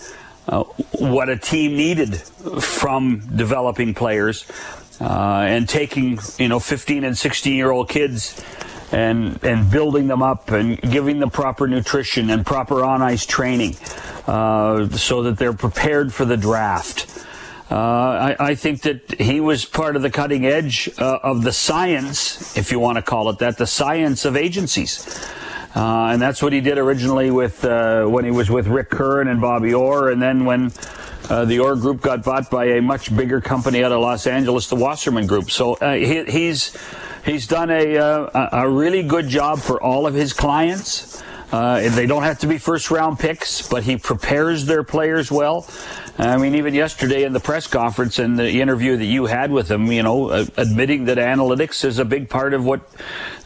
uh, 0.49 0.62
what 1.00 1.28
a 1.28 1.37
team 1.37 1.76
needed 1.76 2.14
from 2.62 3.26
developing 3.35 3.92
players 3.92 4.47
uh, 5.00 5.45
and 5.47 5.69
taking 5.69 6.19
you 6.38 6.49
know 6.49 6.61
15 6.61 7.04
and 7.04 7.16
16 7.16 7.54
year 7.54 7.71
old 7.71 7.88
kids 7.88 8.42
and 8.92 9.42
and 9.45 9.71
building 9.71 10.07
them 10.07 10.23
up 10.23 10.50
and 10.50 10.80
giving 10.83 11.21
them 11.21 11.30
proper 11.30 11.66
nutrition 11.66 12.30
and 12.30 12.45
proper 12.45 12.85
on 12.85 13.02
ice 13.02 13.25
training 13.25 13.76
uh, 14.26 14.88
so 14.90 15.23
that 15.23 15.38
they're 15.38 15.52
prepared 15.52 16.12
for 16.12 16.25
the 16.25 16.37
draft. 16.37 17.07
Uh, 17.71 18.35
I, 18.40 18.49
I 18.50 18.54
think 18.57 18.83
that 18.83 19.21
he 19.21 19.40
was 19.40 19.64
part 19.64 19.95
of 19.95 20.02
the 20.02 20.11
cutting 20.11 20.45
edge 20.45 20.90
uh, 20.99 21.21
of 21.23 21.45
the 21.45 21.52
science, 21.52 22.57
if 22.57 22.73
you 22.73 22.80
want 22.80 22.97
to 22.97 23.02
call 23.02 23.30
it 23.30 23.38
that, 23.38 23.59
the 23.59 23.66
science 23.66 24.25
of 24.25 24.37
agencies. 24.37 25.25
Uh, 25.74 26.10
and 26.12 26.20
that's 26.20 26.42
what 26.42 26.52
he 26.52 26.60
did 26.60 26.78
originally 26.78 27.30
with 27.30 27.64
uh, 27.64 28.04
when 28.06 28.24
he 28.24 28.30
was 28.30 28.50
with 28.50 28.66
Rick 28.66 28.90
Curran 28.90 29.28
and 29.28 29.40
Bobby 29.40 29.72
Orr, 29.72 30.10
and 30.10 30.20
then 30.20 30.44
when 30.44 30.72
uh, 31.28 31.44
the 31.44 31.60
Orr 31.60 31.76
Group 31.76 32.00
got 32.00 32.24
bought 32.24 32.50
by 32.50 32.64
a 32.64 32.82
much 32.82 33.14
bigger 33.14 33.40
company 33.40 33.84
out 33.84 33.92
of 33.92 34.00
Los 34.00 34.26
Angeles, 34.26 34.66
the 34.66 34.76
Wasserman 34.76 35.28
Group. 35.28 35.50
So 35.50 35.74
uh, 35.74 35.94
he, 35.94 36.24
he's 36.24 36.76
he's 37.24 37.46
done 37.46 37.70
a 37.70 37.96
uh, 37.96 38.48
a 38.52 38.68
really 38.68 39.04
good 39.04 39.28
job 39.28 39.60
for 39.60 39.80
all 39.80 40.06
of 40.08 40.14
his 40.14 40.32
clients. 40.32 41.22
Uh, 41.52 41.88
they 41.90 42.07
don't 42.07 42.23
have 42.23 42.38
to 42.38 42.47
be 42.47 42.59
first 42.59 42.90
round 42.90 43.19
picks, 43.19 43.66
but 43.66 43.83
he 43.83 43.97
prepares 43.97 44.66
their 44.66 44.85
players 44.85 45.33
well. 45.33 45.69
I 46.16 46.37
mean, 46.37 46.54
even 46.54 46.75
yesterday 46.75 47.25
in 47.25 47.33
the 47.33 47.40
press 47.40 47.66
conference 47.66 48.19
and 48.19 48.38
the 48.38 48.61
interview 48.61 48.97
that 48.97 49.04
you 49.04 49.26
had 49.26 49.50
with 49.50 49.71
him, 49.71 49.90
you 49.90 50.02
know, 50.02 50.28
uh, 50.28 50.47
admitting 50.57 51.07
that 51.07 51.19
analytics 51.19 51.85
is 51.85 51.99
a 51.99 52.04
big 52.04 52.28
part 52.28 52.54
of 52.54 52.64
what 52.64 52.83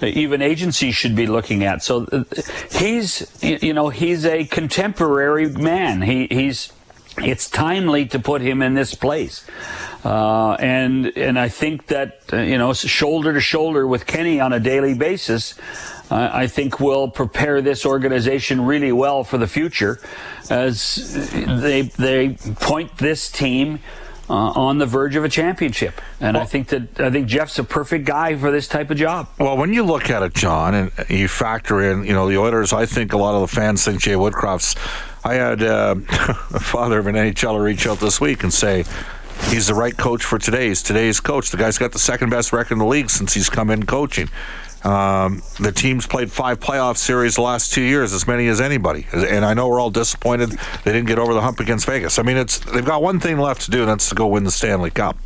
even 0.03 0.43
agencies 0.43 0.95
should 0.95 1.17
be 1.17 1.27
looking 1.27 1.65
at. 1.65 1.83
So 1.83 2.05
uh, 2.13 2.25
he's, 2.73 3.27
you 3.41 3.73
know, 3.73 3.89
he's 3.89 4.27
a 4.27 4.45
contemporary 4.45 5.49
man. 5.49 6.03
He, 6.03 6.27
he's, 6.31 6.73
it's 7.19 7.49
timely 7.49 8.07
to 8.07 8.19
put 8.19 8.43
him 8.43 8.63
in 8.63 8.75
this 8.75 8.95
place. 8.95 9.47
Uh, 10.05 10.53
and 10.55 11.17
and 11.17 11.39
I 11.39 11.49
think 11.49 11.87
that 11.87 12.21
uh, 12.33 12.39
you 12.39 12.59
know 12.59 12.73
shoulder 12.73 13.33
to 13.33 13.41
shoulder 13.41 13.87
with 13.87 14.07
Kenny 14.07 14.41
on 14.41 14.53
a 14.53 14.61
daily 14.61 14.95
basis, 14.95 15.55
uh, 16.11 16.31
I 16.33 16.47
think 16.47 16.79
will 16.79 17.09
prepare 17.09 17.63
this 17.63 17.87
organization 17.87 18.67
really 18.67 18.93
well 18.93 19.25
for 19.25 19.39
the 19.39 19.47
future, 19.47 20.01
as 20.51 21.15
they 21.63 21.83
they 21.83 22.35
point 22.61 22.99
this 22.99 23.31
team. 23.31 23.81
Uh, 24.27 24.33
on 24.33 24.79
the 24.79 24.87
verge 24.87 25.17
of 25.17 25.25
a 25.25 25.29
championship, 25.29 26.01
and 26.19 26.33
well, 26.33 26.43
I 26.43 26.47
think 26.47 26.69
that 26.69 26.99
I 26.99 27.11
think 27.11 27.27
Jeff's 27.27 27.59
a 27.59 27.63
perfect 27.63 28.07
guy 28.07 28.35
for 28.35 28.51
this 28.51 28.67
type 28.67 28.91
of 28.91 28.97
job. 28.97 29.29
Well, 29.39 29.59
when 29.59 29.75
you 29.75 29.83
look 29.83 30.09
at 30.09 30.23
it, 30.23 30.33
John, 30.33 30.75
and 30.75 30.91
you 31.11 31.29
factor 31.29 31.83
in, 31.83 32.07
you 32.07 32.15
know, 32.15 32.27
the 32.27 32.39
Oilers, 32.39 32.73
I 32.73 32.87
think 32.87 33.13
a 33.13 33.19
lot 33.19 33.35
of 33.35 33.43
the 33.43 33.55
fans 33.55 33.85
think 33.85 34.01
Jay 34.01 34.15
Woodcroft's. 34.15 34.77
I 35.25 35.35
had 35.35 35.63
uh, 35.63 35.97
a 36.09 36.61
father 36.61 36.99
of 36.99 37.07
an 37.07 37.15
NHLer 37.15 37.63
reach 37.63 37.87
out 37.87 37.99
this 37.99 38.21
week 38.21 38.43
and 38.43 38.53
say, 38.53 38.85
he's 39.49 39.67
the 39.67 39.75
right 39.75 39.97
coach 39.97 40.23
for 40.23 40.39
today's 40.39 40.83
today's 40.83 41.21
coach. 41.21 41.51
The 41.51 41.57
guy's 41.57 41.79
got 41.79 41.93
the 41.93 41.99
second 41.99 42.31
best 42.31 42.53
record 42.53 42.75
in 42.75 42.79
the 42.79 42.87
league 42.87 43.11
since 43.11 43.35
he's 43.35 43.49
come 43.49 43.71
in 43.71 43.87
coaching. 43.87 44.29
Um, 44.85 45.43
the 45.59 45.73
team's 45.73 46.07
played 46.07 46.31
five 46.31 46.61
playoff 46.61 46.99
series 46.99 47.37
the 47.37 47.41
last 47.41 47.73
two 47.73 47.81
years, 47.81 48.13
as 48.13 48.27
many 48.27 48.49
as 48.49 48.61
anybody. 48.61 49.07
And 49.13 49.43
I 49.45 49.55
know 49.55 49.67
we're 49.69 49.81
all 49.81 49.91
disappointed 49.91 50.51
they 50.51 50.93
didn't 50.93 51.07
get 51.07 51.19
over 51.19 51.33
the 51.33 51.41
hump 51.41 51.59
against 51.61 51.87
Vegas. 51.87 52.19
I 52.19 52.23
mean, 52.23 52.37
it's 52.37 52.59
they've 52.59 52.85
got 52.85 53.03
one 53.03 53.19
thing 53.19 53.39
left 53.39 53.63
to 53.63 53.71
do, 53.71 53.81
and 53.81 53.89
that's 53.89 54.11
to 54.11 54.15
go 54.15 54.27
win 54.27 54.45
the 54.45 54.51
Stanley 54.51 54.91
Cup. 54.91 55.17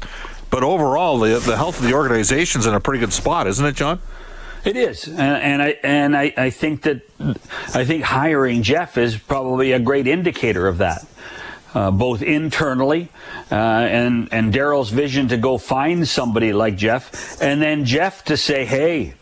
But 0.50 0.62
overall, 0.62 1.18
the 1.18 1.40
the 1.40 1.56
health 1.56 1.80
of 1.80 1.86
the 1.86 1.94
organization's 1.94 2.66
in 2.66 2.74
a 2.74 2.80
pretty 2.80 3.00
good 3.00 3.12
spot, 3.12 3.48
isn't 3.48 3.66
it, 3.66 3.74
John? 3.74 4.00
It 4.68 4.76
is, 4.76 5.08
and, 5.08 5.18
and 5.18 5.62
I 5.62 5.68
and 5.82 6.14
I, 6.14 6.34
I 6.36 6.50
think 6.50 6.82
that 6.82 7.00
I 7.74 7.86
think 7.86 8.04
hiring 8.04 8.62
Jeff 8.62 8.98
is 8.98 9.16
probably 9.16 9.72
a 9.72 9.78
great 9.78 10.06
indicator 10.06 10.68
of 10.68 10.76
that 10.76 11.06
uh, 11.74 11.90
both 11.90 12.20
internally 12.20 13.08
uh, 13.50 13.54
and 13.54 14.28
and 14.30 14.52
Daryl's 14.52 14.90
vision 14.90 15.28
to 15.28 15.38
go 15.38 15.56
find 15.56 16.06
somebody 16.06 16.52
like 16.52 16.76
Jeff, 16.76 17.40
and 17.40 17.62
then 17.62 17.86
Jeff 17.86 18.24
to 18.24 18.36
say, 18.36 18.66
"Hey, 18.66 19.14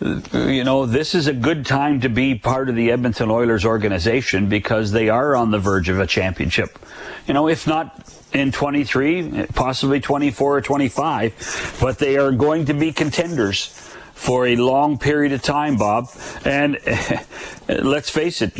you 0.00 0.62
know, 0.62 0.86
this 0.86 1.16
is 1.16 1.26
a 1.26 1.32
good 1.32 1.66
time 1.66 2.00
to 2.02 2.08
be 2.08 2.36
part 2.36 2.68
of 2.68 2.76
the 2.76 2.92
Edmonton 2.92 3.28
Oilers 3.28 3.64
organization 3.64 4.48
because 4.48 4.92
they 4.92 5.08
are 5.08 5.34
on 5.34 5.50
the 5.50 5.58
verge 5.58 5.88
of 5.88 5.98
a 5.98 6.06
championship. 6.06 6.78
You 7.26 7.34
know, 7.34 7.48
if 7.48 7.66
not 7.66 8.08
in 8.32 8.52
23, 8.52 9.46
possibly 9.54 9.98
24 9.98 10.58
or 10.58 10.60
25, 10.60 11.76
but 11.80 11.98
they 11.98 12.18
are 12.18 12.30
going 12.30 12.66
to 12.66 12.74
be 12.74 12.92
contenders 12.92 13.82
for 14.16 14.46
a 14.46 14.56
long 14.56 14.98
period 14.98 15.32
of 15.32 15.42
time, 15.42 15.76
Bob. 15.76 16.08
And 16.44 16.78
let's 17.68 18.10
face 18.10 18.42
it, 18.42 18.54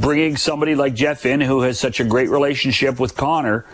bringing 0.00 0.36
somebody 0.36 0.74
like 0.74 0.94
Jeff 0.94 1.26
in 1.26 1.40
who 1.40 1.62
has 1.62 1.80
such 1.80 1.98
a 1.98 2.04
great 2.04 2.30
relationship 2.30 3.00
with 3.00 3.16
Connor 3.16 3.64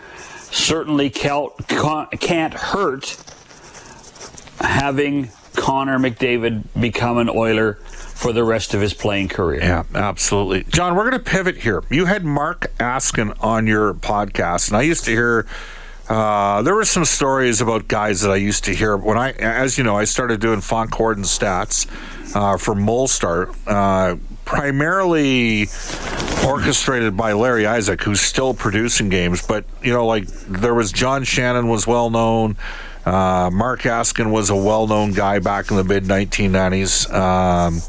certainly 0.51 1.11
can't 1.11 2.53
hurt 2.53 3.17
having 4.59 5.29
Connor 5.55 5.99
McDavid 5.99 6.63
become 6.79 7.17
an 7.17 7.29
Oiler 7.29 7.73
for 7.73 8.33
the 8.33 8.43
rest 8.43 8.73
of 8.73 8.81
his 8.81 8.93
playing 8.93 9.27
career. 9.27 9.59
Yeah, 9.59 9.83
absolutely. 9.93 10.63
John, 10.71 10.95
we're 10.95 11.09
going 11.09 11.23
to 11.23 11.29
pivot 11.31 11.57
here. 11.57 11.83
You 11.89 12.05
had 12.05 12.25
Mark 12.25 12.71
Askin 12.79 13.33
on 13.41 13.67
your 13.67 13.93
podcast, 13.93 14.69
and 14.69 14.77
I 14.77 14.81
used 14.81 15.05
to 15.05 15.11
hear 15.11 15.45
uh, 16.09 16.63
there 16.63 16.73
were 16.73 16.85
some 16.85 17.05
stories 17.05 17.61
about 17.61 17.87
guys 17.87 18.21
that 18.21 18.31
I 18.31 18.37
used 18.37 18.63
to 18.65 18.73
hear 18.73 18.97
when 18.97 19.17
I, 19.17 19.31
as 19.33 19.77
you 19.77 19.83
know, 19.83 19.95
I 19.95 20.05
started 20.05 20.39
doing 20.41 20.59
Font 20.59 20.91
Cordon 20.91 21.23
stats 21.23 21.87
uh, 22.35 22.57
for 22.57 22.73
Molstar, 22.73 23.55
uh, 23.67 24.17
primarily 24.43 25.67
orchestrated 26.47 27.15
by 27.15 27.33
Larry 27.33 27.67
Isaac, 27.67 28.01
who's 28.01 28.21
still 28.21 28.55
producing 28.55 29.09
games. 29.09 29.45
But 29.45 29.65
you 29.83 29.93
know, 29.93 30.07
like 30.07 30.25
there 30.47 30.73
was 30.73 30.91
John 30.91 31.23
Shannon 31.23 31.67
was 31.67 31.85
well 31.85 32.09
known. 32.09 32.57
Uh, 33.05 33.49
Mark 33.53 33.85
Askin 33.85 34.31
was 34.31 34.49
a 34.49 34.55
well 34.55 34.87
known 34.87 35.13
guy 35.13 35.39
back 35.39 35.69
in 35.69 35.77
the 35.77 35.83
mid 35.83 36.05
1990s. 36.05 37.13
Um, 37.13 37.81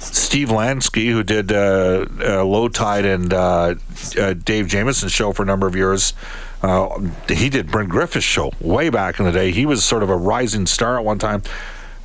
Steve 0.00 0.48
Lansky, 0.48 1.10
who 1.10 1.22
did 1.22 1.52
uh, 1.52 2.06
uh, 2.20 2.44
Low 2.44 2.68
Tide 2.68 3.04
and 3.04 3.32
uh, 3.32 3.74
uh, 4.18 4.32
Dave 4.32 4.68
Jameson 4.68 5.08
show 5.08 5.32
for 5.32 5.42
a 5.42 5.46
number 5.46 5.66
of 5.66 5.76
years, 5.76 6.14
uh, 6.62 7.00
he 7.28 7.48
did 7.48 7.70
Brent 7.70 7.88
Griffith's 7.88 8.24
show 8.24 8.52
way 8.60 8.90
back 8.90 9.18
in 9.18 9.24
the 9.24 9.32
day. 9.32 9.52
He 9.52 9.66
was 9.66 9.84
sort 9.84 10.02
of 10.02 10.10
a 10.10 10.16
rising 10.16 10.66
star 10.66 10.98
at 10.98 11.04
one 11.04 11.18
time. 11.18 11.42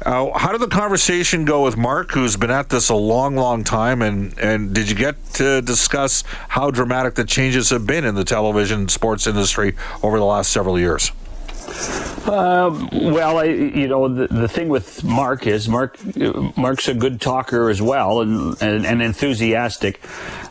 Uh, 0.06 0.38
how 0.38 0.52
did 0.52 0.60
the 0.60 0.68
conversation 0.68 1.46
go 1.46 1.64
with 1.64 1.78
Mark, 1.78 2.12
who's 2.12 2.36
been 2.36 2.52
at 2.52 2.70
this 2.70 2.90
a 2.90 2.96
long, 2.96 3.36
long 3.36 3.64
time? 3.64 4.02
And, 4.02 4.38
and 4.38 4.74
did 4.74 4.90
you 4.90 4.96
get 4.96 5.16
to 5.36 5.62
discuss 5.62 6.24
how 6.50 6.72
dramatic 6.72 7.16
the 7.16 7.24
changes 7.24 7.70
have 7.70 7.88
been 7.88 8.04
in 8.04 8.16
the 8.16 8.26
television 8.26 8.90
sports 8.90 9.28
industry 9.28 9.76
over 10.02 10.18
the 10.20 10.26
last 10.26 10.52
several 10.52 10.78
years? 10.78 11.12
Uh, 12.26 12.88
well, 12.92 13.38
I, 13.38 13.46
you 13.46 13.88
know, 13.88 14.08
the, 14.10 14.28
the 14.28 14.48
thing 14.48 14.68
with 14.68 15.04
Mark 15.04 15.48
is 15.48 15.70
Mark 15.70 15.98
Mark's 16.58 16.88
a 16.88 16.94
good 16.94 17.22
talker 17.22 17.70
as 17.70 17.82
well 17.82 18.22
and, 18.22 18.62
and, 18.62 18.86
and 18.86 19.02
enthusiastic. 19.02 20.02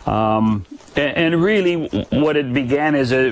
Um, 0.07 0.65
and 0.97 1.43
really, 1.43 1.87
what 2.11 2.37
it 2.37 2.53
began 2.53 2.95
as 2.95 3.13
a 3.13 3.29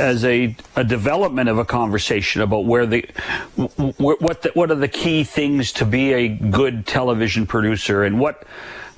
as 0.00 0.24
a, 0.24 0.56
a 0.74 0.84
development 0.84 1.48
of 1.48 1.58
a 1.58 1.64
conversation 1.64 2.42
about 2.42 2.64
where 2.64 2.86
the 2.86 3.08
what 3.54 4.42
the, 4.42 4.50
what 4.54 4.70
are 4.70 4.76
the 4.76 4.88
key 4.88 5.24
things 5.24 5.72
to 5.72 5.84
be 5.84 6.12
a 6.12 6.28
good 6.28 6.86
television 6.86 7.46
producer, 7.46 8.02
and 8.02 8.18
what 8.18 8.44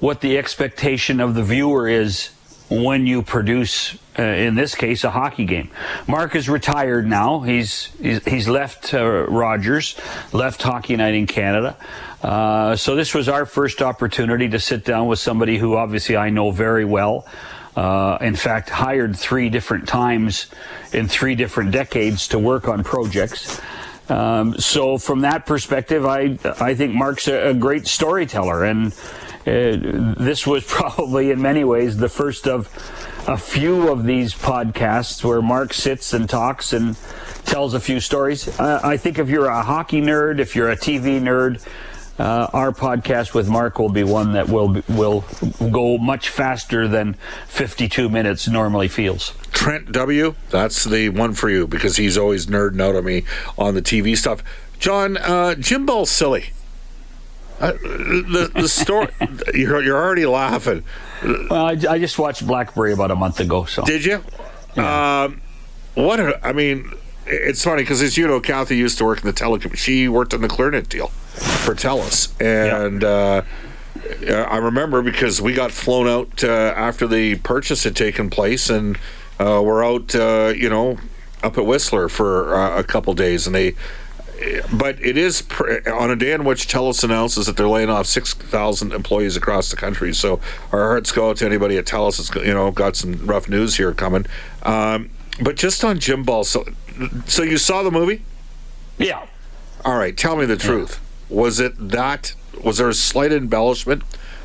what 0.00 0.20
the 0.20 0.38
expectation 0.38 1.20
of 1.20 1.34
the 1.34 1.42
viewer 1.42 1.88
is 1.88 2.30
when 2.70 3.06
you 3.06 3.22
produce, 3.22 3.96
uh, 4.18 4.22
in 4.22 4.54
this 4.54 4.74
case, 4.74 5.02
a 5.04 5.10
hockey 5.10 5.44
game. 5.44 5.70
Mark 6.06 6.34
is 6.36 6.48
retired 6.48 7.06
now. 7.06 7.40
He's 7.40 7.86
he's, 8.00 8.24
he's 8.24 8.48
left 8.48 8.92
uh, 8.94 9.26
Rogers, 9.26 9.98
left 10.32 10.62
Hockey 10.62 10.96
Night 10.96 11.14
in 11.14 11.26
Canada. 11.26 11.76
Uh, 12.22 12.74
so 12.76 12.96
this 12.96 13.14
was 13.14 13.28
our 13.28 13.46
first 13.46 13.80
opportunity 13.80 14.48
to 14.48 14.58
sit 14.58 14.84
down 14.84 15.06
with 15.06 15.18
somebody 15.18 15.56
who 15.56 15.76
obviously 15.76 16.16
I 16.16 16.30
know 16.30 16.50
very 16.50 16.84
well. 16.84 17.26
Uh, 17.78 18.18
in 18.20 18.34
fact, 18.34 18.68
hired 18.70 19.16
three 19.16 19.48
different 19.48 19.86
times 19.86 20.46
in 20.92 21.06
three 21.06 21.36
different 21.36 21.70
decades 21.70 22.26
to 22.26 22.36
work 22.36 22.66
on 22.66 22.82
projects. 22.82 23.60
Um, 24.08 24.58
so 24.58 24.98
from 24.98 25.20
that 25.20 25.46
perspective, 25.46 26.04
I 26.04 26.36
I 26.58 26.74
think 26.74 26.92
Mark's 26.92 27.28
a, 27.28 27.50
a 27.50 27.54
great 27.54 27.86
storyteller, 27.86 28.64
and 28.64 28.92
uh, 29.46 30.14
this 30.18 30.44
was 30.44 30.64
probably 30.66 31.30
in 31.30 31.40
many 31.40 31.62
ways 31.62 31.96
the 31.96 32.08
first 32.08 32.48
of 32.48 32.66
a 33.28 33.38
few 33.38 33.92
of 33.92 34.04
these 34.04 34.34
podcasts 34.34 35.22
where 35.22 35.40
Mark 35.40 35.72
sits 35.72 36.12
and 36.12 36.28
talks 36.28 36.72
and 36.72 36.96
tells 37.44 37.74
a 37.74 37.80
few 37.80 38.00
stories. 38.00 38.48
Uh, 38.58 38.80
I 38.82 38.96
think 38.96 39.20
if 39.20 39.28
you're 39.28 39.46
a 39.46 39.62
hockey 39.62 40.02
nerd, 40.02 40.40
if 40.40 40.56
you're 40.56 40.70
a 40.70 40.76
TV 40.76 41.20
nerd, 41.20 41.64
uh, 42.18 42.48
our 42.52 42.72
podcast 42.72 43.32
with 43.32 43.48
Mark 43.48 43.78
will 43.78 43.88
be 43.88 44.02
one 44.02 44.32
that 44.32 44.48
will 44.48 44.82
will 44.88 45.24
go 45.70 45.98
much 45.98 46.28
faster 46.28 46.88
than 46.88 47.14
52 47.46 48.08
minutes 48.08 48.48
normally 48.48 48.88
feels. 48.88 49.34
Trent 49.52 49.92
W, 49.92 50.34
that's 50.50 50.84
the 50.84 51.10
one 51.10 51.32
for 51.32 51.48
you 51.48 51.66
because 51.66 51.96
he's 51.96 52.18
always 52.18 52.46
nerding 52.46 52.80
out 52.80 52.96
on 52.96 53.04
me 53.04 53.24
on 53.56 53.74
the 53.74 53.82
TV 53.82 54.16
stuff. 54.16 54.42
John, 54.78 55.16
uh, 55.16 55.54
Jim 55.54 55.86
Balsillie. 55.86 56.50
Uh, 57.60 57.72
the 57.72 58.50
the 58.54 58.68
story 58.68 59.08
you're 59.54 59.82
you're 59.82 60.00
already 60.00 60.26
laughing. 60.26 60.84
Well, 61.22 61.66
I, 61.66 61.76
I, 61.88 61.98
just 61.98 62.16
watched 62.16 62.46
Blackberry 62.46 62.92
about 62.92 63.10
a 63.10 63.16
month 63.16 63.40
ago. 63.40 63.64
So 63.64 63.84
did 63.84 64.04
you? 64.04 64.22
Yeah. 64.76 65.24
Um, 65.24 65.40
what 65.94 66.20
a, 66.20 66.46
I 66.46 66.52
mean, 66.52 66.92
it's 67.26 67.64
funny 67.64 67.82
because 67.82 68.00
as 68.00 68.16
you 68.16 68.28
know, 68.28 68.38
Kathy 68.38 68.76
used 68.76 68.98
to 68.98 69.04
work 69.04 69.18
in 69.18 69.26
the 69.26 69.32
telecom. 69.32 69.76
She 69.76 70.06
worked 70.06 70.34
on 70.34 70.40
the 70.40 70.46
Clearnet 70.46 70.88
deal 70.88 71.10
for 71.38 71.74
Telus, 71.74 72.30
and 72.40 73.04
uh, 73.04 73.42
I 74.28 74.56
remember 74.58 75.02
because 75.02 75.40
we 75.40 75.52
got 75.52 75.70
flown 75.70 76.08
out 76.08 76.44
uh, 76.44 76.74
after 76.76 77.06
the 77.06 77.36
purchase 77.36 77.84
had 77.84 77.96
taken 77.96 78.30
place, 78.30 78.70
and 78.70 78.96
uh, 79.38 79.62
we're 79.64 79.84
out, 79.84 80.14
uh, 80.14 80.52
you 80.56 80.68
know, 80.68 80.98
up 81.42 81.58
at 81.58 81.66
Whistler 81.66 82.08
for 82.08 82.54
uh, 82.54 82.78
a 82.78 82.84
couple 82.84 83.14
days, 83.14 83.46
and 83.46 83.54
they. 83.54 83.74
But 84.72 85.04
it 85.04 85.16
is 85.16 85.42
on 85.92 86.12
a 86.12 86.16
day 86.16 86.30
in 86.32 86.44
which 86.44 86.68
Telus 86.68 87.02
announces 87.02 87.46
that 87.46 87.56
they're 87.56 87.66
laying 87.66 87.90
off 87.90 88.06
six 88.06 88.34
thousand 88.34 88.92
employees 88.92 89.36
across 89.36 89.70
the 89.70 89.76
country. 89.76 90.14
So 90.14 90.40
our 90.70 90.88
hearts 90.90 91.10
go 91.10 91.30
out 91.30 91.38
to 91.38 91.46
anybody 91.46 91.76
at 91.76 91.86
Telus. 91.86 92.18
That's 92.18 92.46
you 92.46 92.54
know 92.54 92.70
got 92.70 92.94
some 92.94 93.26
rough 93.26 93.48
news 93.48 93.76
here 93.76 93.92
coming. 93.92 94.26
Um, 94.62 95.10
but 95.42 95.56
just 95.56 95.84
on 95.84 95.98
Jim 95.98 96.22
Ball, 96.22 96.44
so 96.44 96.64
so 97.26 97.42
you 97.42 97.58
saw 97.58 97.82
the 97.82 97.90
movie? 97.90 98.22
Yeah. 98.96 99.26
All 99.84 99.98
right, 99.98 100.16
tell 100.16 100.36
me 100.36 100.46
the 100.46 100.56
truth. 100.56 101.00
Was 101.28 101.60
it 101.60 101.74
that? 101.90 102.34
Was 102.64 102.78
there 102.78 102.88
a 102.88 102.94
slight 102.94 103.32
embellishment 103.32 104.02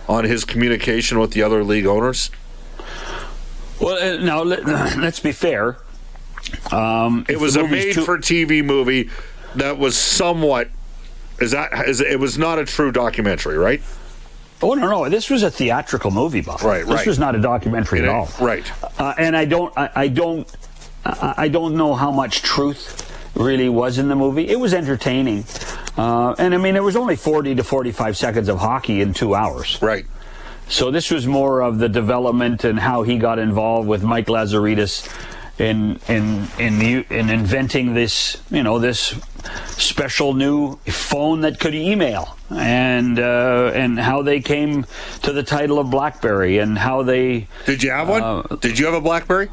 on 0.08 0.26
his 0.26 0.44
communication 0.46 1.20
with 1.20 1.32
the 1.32 1.42
other 1.44 1.64
league 1.64 1.86
owners? 1.86 2.30
Well, 3.80 3.98
uh, 4.20 4.24
now 4.24 4.44
let, 4.44 4.68
us 4.68 5.20
be 5.20 5.32
fair. 5.32 5.78
Um, 6.72 7.26
it 7.28 7.40
was 7.40 7.56
a 7.56 7.68
made-for-TV 7.68 8.64
movie 8.64 9.10
that 9.56 9.78
was 9.78 9.98
somewhat. 9.98 10.70
Is 11.40 11.52
that 11.52 11.88
is 11.88 12.00
it 12.00 12.20
was 12.20 12.38
not 12.38 12.60
a 12.60 12.66
true 12.66 12.92
documentary, 12.92 13.58
right? 13.58 13.82
Oh 14.62 14.74
no, 14.76 14.88
no! 14.90 15.10
This 15.10 15.30
was 15.30 15.42
a 15.44 15.50
theatrical 15.52 16.12
movie, 16.12 16.42
Bob. 16.42 16.62
Right, 16.62 16.86
right. 16.86 16.98
This 16.98 17.06
was 17.08 17.20
not 17.20 17.36
a 17.36 17.40
documentary 17.40 18.00
It 18.00 18.06
at 18.06 18.10
all. 18.10 18.30
right. 18.40 18.64
Uh, 19.00 19.14
and 19.18 19.36
I 19.36 19.46
don't, 19.46 19.76
I, 19.78 19.90
I 19.96 20.08
don't, 20.08 20.48
I, 21.06 21.34
I 21.38 21.48
don't 21.50 21.76
know 21.76 21.96
how 21.96 22.12
much 22.12 22.44
truth 22.44 23.10
really 23.36 23.68
was 23.68 23.98
in 23.98 24.08
the 24.10 24.16
movie. 24.16 24.48
It 24.48 24.60
was 24.60 24.74
entertaining, 24.74 25.44
uh, 25.98 26.36
and 26.38 26.54
I 26.54 26.58
mean, 26.58 26.74
there 26.74 26.84
was 26.84 26.96
only 26.96 27.16
forty 27.16 27.56
to 27.56 27.64
forty-five 27.64 28.18
seconds 28.18 28.50
of 28.50 28.60
hockey 28.60 29.02
in 29.02 29.14
two 29.14 29.36
hours. 29.36 29.80
Right. 29.82 30.06
So 30.70 30.92
this 30.92 31.12
was 31.12 31.28
more 31.28 31.62
of 31.62 31.78
the 31.78 31.90
development 31.90 32.64
and 32.64 32.80
how 32.80 33.04
he 33.04 33.18
got 33.18 33.38
involved 33.38 33.88
with 33.88 34.04
Mike 34.04 34.28
Lazaridis 34.28 35.08
in 35.60 36.00
in 36.08 36.48
in 36.58 36.82
in 37.10 37.30
inventing 37.30 37.94
this 37.94 38.42
you 38.50 38.64
know 38.64 38.80
this 38.80 39.14
special 39.78 40.34
new 40.34 40.78
phone 40.88 41.42
that 41.42 41.60
could 41.60 41.76
email 41.76 42.38
and 42.50 43.20
uh, 43.20 43.72
and 43.76 44.00
how 44.00 44.24
they 44.24 44.40
came 44.40 44.86
to 45.22 45.32
the 45.32 45.44
title 45.44 45.78
of 45.78 45.92
BlackBerry 45.92 46.58
and 46.58 46.78
how 46.78 47.04
they 47.04 47.48
Did 47.66 47.84
you 47.84 47.92
have 47.92 48.10
one? 48.10 48.24
Uh, 48.24 48.42
Did 48.62 48.80
you 48.80 48.86
have 48.86 48.96
a 48.96 49.02
BlackBerry? 49.02 49.50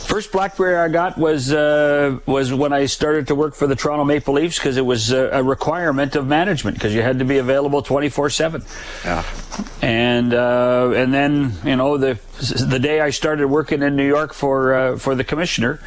First 0.00 0.32
BlackBerry 0.32 0.76
I 0.76 0.88
got 0.88 1.18
was 1.18 1.52
uh, 1.52 2.18
was 2.24 2.52
when 2.52 2.72
I 2.72 2.86
started 2.86 3.26
to 3.28 3.34
work 3.34 3.54
for 3.54 3.66
the 3.66 3.76
Toronto 3.76 4.04
Maple 4.04 4.34
Leafs 4.34 4.58
because 4.58 4.76
it 4.76 4.86
was 4.86 5.12
a, 5.12 5.28
a 5.30 5.42
requirement 5.42 6.16
of 6.16 6.26
management 6.26 6.76
because 6.76 6.94
you 6.94 7.02
had 7.02 7.18
to 7.18 7.24
be 7.24 7.38
available 7.38 7.82
twenty 7.82 8.08
four 8.08 8.30
seven. 8.30 8.64
Yeah. 9.04 9.24
And 9.82 10.32
uh, 10.32 10.92
and 10.94 11.12
then 11.12 11.52
you 11.64 11.76
know 11.76 11.98
the 11.98 12.18
the 12.64 12.78
day 12.78 13.00
I 13.00 13.10
started 13.10 13.48
working 13.48 13.82
in 13.82 13.96
New 13.96 14.06
York 14.06 14.32
for 14.32 14.74
uh, 14.74 14.98
for 14.98 15.14
the 15.14 15.24
commissioner. 15.24 15.80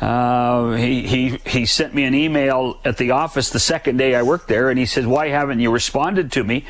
Uh, 0.00 0.72
he, 0.72 1.06
he 1.06 1.38
he 1.44 1.66
sent 1.66 1.92
me 1.92 2.04
an 2.04 2.14
email 2.14 2.78
at 2.84 2.96
the 2.98 3.10
office 3.10 3.50
the 3.50 3.58
second 3.58 3.96
day 3.96 4.14
I 4.14 4.22
worked 4.22 4.46
there, 4.46 4.70
and 4.70 4.78
he 4.78 4.86
said, 4.86 5.06
"Why 5.06 5.28
haven't 5.28 5.58
you 5.58 5.72
responded 5.72 6.30
to 6.32 6.44
me?" 6.44 6.64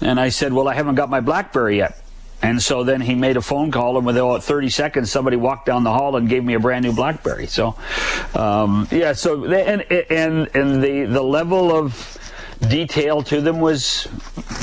And 0.00 0.18
I 0.18 0.30
said, 0.30 0.52
"Well, 0.52 0.66
I 0.66 0.74
haven't 0.74 0.96
got 0.96 1.08
my 1.08 1.20
BlackBerry 1.20 1.76
yet." 1.78 2.01
And 2.42 2.60
so 2.60 2.82
then 2.82 3.00
he 3.00 3.14
made 3.14 3.36
a 3.36 3.40
phone 3.40 3.70
call, 3.70 3.96
and 3.96 4.04
within 4.04 4.22
about 4.22 4.42
30 4.42 4.68
seconds, 4.68 5.12
somebody 5.12 5.36
walked 5.36 5.66
down 5.66 5.84
the 5.84 5.92
hall 5.92 6.16
and 6.16 6.28
gave 6.28 6.44
me 6.44 6.54
a 6.54 6.60
brand 6.60 6.84
new 6.84 6.92
BlackBerry. 6.92 7.46
So, 7.46 7.76
um, 8.34 8.88
yeah. 8.90 9.12
So 9.12 9.44
and 9.44 9.82
and 10.10 10.48
and 10.54 10.82
the 10.82 11.04
the 11.04 11.22
level 11.22 11.70
of 11.72 12.18
detail 12.68 13.22
to 13.22 13.40
them 13.40 13.60
was, 13.60 14.08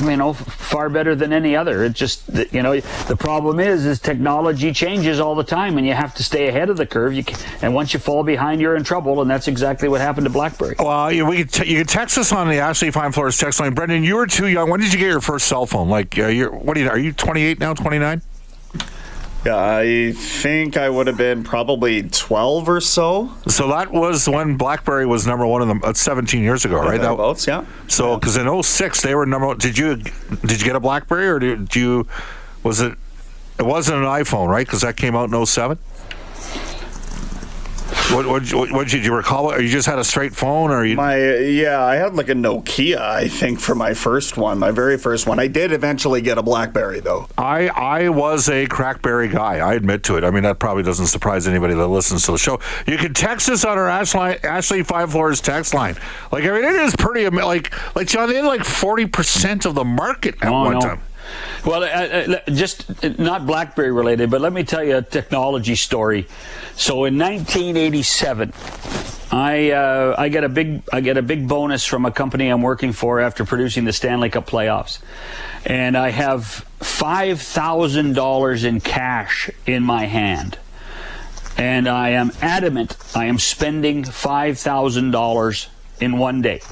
you 0.02 0.16
know, 0.16 0.32
far 0.32 0.88
better 0.88 1.14
than 1.14 1.32
any 1.32 1.54
other. 1.54 1.84
It 1.84 1.92
just, 1.92 2.28
you 2.52 2.62
know, 2.62 2.78
the 2.80 3.16
problem 3.16 3.60
is, 3.60 3.86
is 3.86 4.00
technology 4.00 4.72
changes 4.72 5.20
all 5.20 5.34
the 5.34 5.44
time, 5.44 5.78
and 5.78 5.86
you 5.86 5.92
have 5.92 6.14
to 6.16 6.22
stay 6.22 6.48
ahead 6.48 6.70
of 6.70 6.76
the 6.76 6.86
curve. 6.86 7.14
You 7.14 7.24
can, 7.24 7.38
and 7.62 7.74
once 7.74 7.92
you 7.92 8.00
fall 8.00 8.22
behind, 8.22 8.60
you're 8.60 8.76
in 8.76 8.84
trouble, 8.84 9.20
and 9.20 9.30
that's 9.30 9.48
exactly 9.48 9.88
what 9.88 10.00
happened 10.00 10.26
to 10.26 10.32
BlackBerry. 10.32 10.76
Well, 10.78 11.12
you, 11.12 11.26
we 11.26 11.38
could 11.38 11.52
t- 11.52 11.70
you 11.70 11.78
can 11.78 11.86
text 11.86 12.18
us 12.18 12.32
on 12.32 12.48
the 12.48 12.58
Ashley 12.58 12.90
Fine 12.90 13.12
Floors 13.12 13.36
text 13.36 13.60
line. 13.60 13.74
Brendan, 13.74 14.04
you 14.04 14.16
were 14.16 14.26
too 14.26 14.48
young. 14.48 14.70
When 14.70 14.80
did 14.80 14.92
you 14.92 14.98
get 14.98 15.08
your 15.08 15.20
first 15.20 15.46
cell 15.46 15.66
phone? 15.66 15.88
Like, 15.88 16.18
uh, 16.18 16.26
you're 16.26 16.50
what 16.50 16.76
are 16.76 16.80
you? 16.80 16.88
Are 16.88 16.98
you 16.98 17.12
28 17.12 17.58
now? 17.60 17.74
29? 17.74 18.22
Yeah, 19.44 19.56
I 19.56 20.12
think 20.12 20.76
I 20.76 20.90
would 20.90 21.06
have 21.06 21.16
been 21.16 21.42
probably 21.42 22.02
12 22.02 22.68
or 22.68 22.80
so. 22.80 23.32
So 23.48 23.68
that 23.68 23.90
was 23.90 24.28
when 24.28 24.56
BlackBerry 24.56 25.06
was 25.06 25.26
number 25.26 25.46
one 25.46 25.62
in 25.62 25.68
the. 25.68 25.74
That's 25.74 26.06
uh, 26.06 26.10
17 26.12 26.42
years 26.42 26.64
ago, 26.66 26.76
right? 26.76 27.00
That, 27.00 27.46
yeah. 27.46 27.64
so 27.88 28.18
because 28.18 28.36
in 28.36 28.62
06 28.62 29.00
they 29.00 29.14
were 29.14 29.24
number. 29.24 29.46
one. 29.46 29.58
Did 29.58 29.78
you 29.78 29.96
did 29.96 30.60
you 30.60 30.66
get 30.66 30.76
a 30.76 30.80
BlackBerry 30.80 31.28
or 31.28 31.38
did 31.38 31.74
you? 31.74 32.06
Was 32.62 32.80
it? 32.80 32.96
It 33.58 33.64
wasn't 33.64 33.98
an 33.98 34.04
iPhone, 34.04 34.48
right? 34.48 34.66
Because 34.66 34.82
that 34.82 34.96
came 34.96 35.14
out 35.14 35.30
in 35.30 35.46
07? 35.46 35.78
What, 38.12 38.26
what, 38.26 38.52
what, 38.52 38.72
what 38.72 38.88
did 38.88 39.04
you 39.04 39.14
recall? 39.14 39.52
Or 39.52 39.60
you 39.60 39.68
just 39.68 39.86
had 39.86 40.00
a 40.00 40.04
straight 40.04 40.34
phone, 40.34 40.72
or 40.72 40.84
you? 40.84 40.96
My 40.96 41.16
yeah, 41.38 41.80
I 41.84 41.94
had 41.94 42.16
like 42.16 42.28
a 42.28 42.32
Nokia, 42.34 42.98
I 42.98 43.28
think, 43.28 43.60
for 43.60 43.76
my 43.76 43.94
first 43.94 44.36
one, 44.36 44.58
my 44.58 44.72
very 44.72 44.98
first 44.98 45.28
one. 45.28 45.38
I 45.38 45.46
did 45.46 45.70
eventually 45.70 46.20
get 46.20 46.36
a 46.36 46.42
BlackBerry 46.42 46.98
though. 46.98 47.28
I 47.38 47.68
I 47.68 48.08
was 48.08 48.48
a 48.48 48.66
crackberry 48.66 49.30
guy. 49.30 49.58
I 49.58 49.74
admit 49.74 50.02
to 50.04 50.16
it. 50.16 50.24
I 50.24 50.30
mean, 50.30 50.42
that 50.42 50.58
probably 50.58 50.82
doesn't 50.82 51.06
surprise 51.06 51.46
anybody 51.46 51.74
that 51.74 51.86
listens 51.86 52.26
to 52.26 52.32
the 52.32 52.38
show. 52.38 52.58
You 52.84 52.96
can 52.98 53.14
text 53.14 53.48
us 53.48 53.64
on 53.64 53.78
our 53.78 53.88
Ashley, 53.88 54.38
Ashley 54.42 54.82
Fine 54.82 55.06
Floors 55.06 55.40
text 55.40 55.72
line. 55.72 55.94
Like 56.32 56.42
I 56.44 56.48
mean, 56.50 56.64
it 56.64 56.74
is 56.74 56.96
pretty 56.96 57.28
like 57.28 57.72
like 57.94 58.08
John. 58.08 58.28
They 58.28 58.36
had 58.36 58.44
like 58.44 58.64
forty 58.64 59.06
percent 59.06 59.66
of 59.66 59.76
the 59.76 59.84
market 59.84 60.34
at 60.42 60.48
Oh, 60.48 60.64
one 60.64 60.72
no. 60.74 60.80
time. 60.80 61.00
Well, 61.64 61.82
uh, 61.82 61.86
uh, 61.86 62.50
just 62.50 63.04
uh, 63.04 63.10
not 63.18 63.46
BlackBerry 63.46 63.92
related, 63.92 64.30
but 64.30 64.40
let 64.40 64.52
me 64.52 64.64
tell 64.64 64.82
you 64.82 64.96
a 64.96 65.02
technology 65.02 65.74
story. 65.74 66.26
So 66.74 67.04
in 67.04 67.18
1987, 67.18 68.52
I 69.30 69.70
uh, 69.70 70.14
I 70.18 70.28
get 70.28 70.42
a 70.42 70.48
big 70.48 70.82
I 70.92 71.00
get 71.00 71.16
a 71.16 71.22
big 71.22 71.46
bonus 71.46 71.84
from 71.84 72.06
a 72.06 72.10
company 72.10 72.48
I'm 72.48 72.62
working 72.62 72.92
for 72.92 73.20
after 73.20 73.44
producing 73.44 73.84
the 73.84 73.92
Stanley 73.92 74.30
Cup 74.30 74.46
playoffs, 74.46 74.98
and 75.64 75.96
I 75.96 76.10
have 76.10 76.46
five 76.80 77.40
thousand 77.40 78.14
dollars 78.14 78.64
in 78.64 78.80
cash 78.80 79.50
in 79.66 79.82
my 79.84 80.06
hand, 80.06 80.58
and 81.58 81.88
I 81.88 82.10
am 82.10 82.32
adamant 82.40 82.96
I 83.14 83.26
am 83.26 83.38
spending 83.38 84.02
five 84.02 84.58
thousand 84.58 85.12
dollars 85.12 85.68
in 86.00 86.18
one 86.18 86.42
day, 86.42 86.62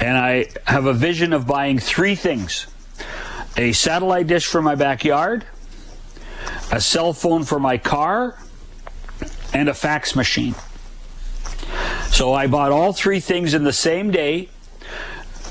and 0.00 0.16
I 0.16 0.46
have 0.64 0.86
a 0.86 0.94
vision 0.94 1.34
of 1.34 1.46
buying 1.46 1.78
three 1.80 2.14
things 2.14 2.66
a 3.56 3.72
satellite 3.72 4.26
dish 4.26 4.46
for 4.46 4.60
my 4.60 4.74
backyard, 4.74 5.46
a 6.70 6.80
cell 6.80 7.12
phone 7.12 7.44
for 7.44 7.58
my 7.58 7.78
car, 7.78 8.38
and 9.52 9.68
a 9.68 9.74
fax 9.74 10.16
machine. 10.16 10.54
So 12.10 12.32
I 12.32 12.46
bought 12.46 12.70
all 12.72 12.92
three 12.92 13.20
things 13.20 13.54
in 13.54 13.64
the 13.64 13.72
same 13.72 14.10
day. 14.10 14.50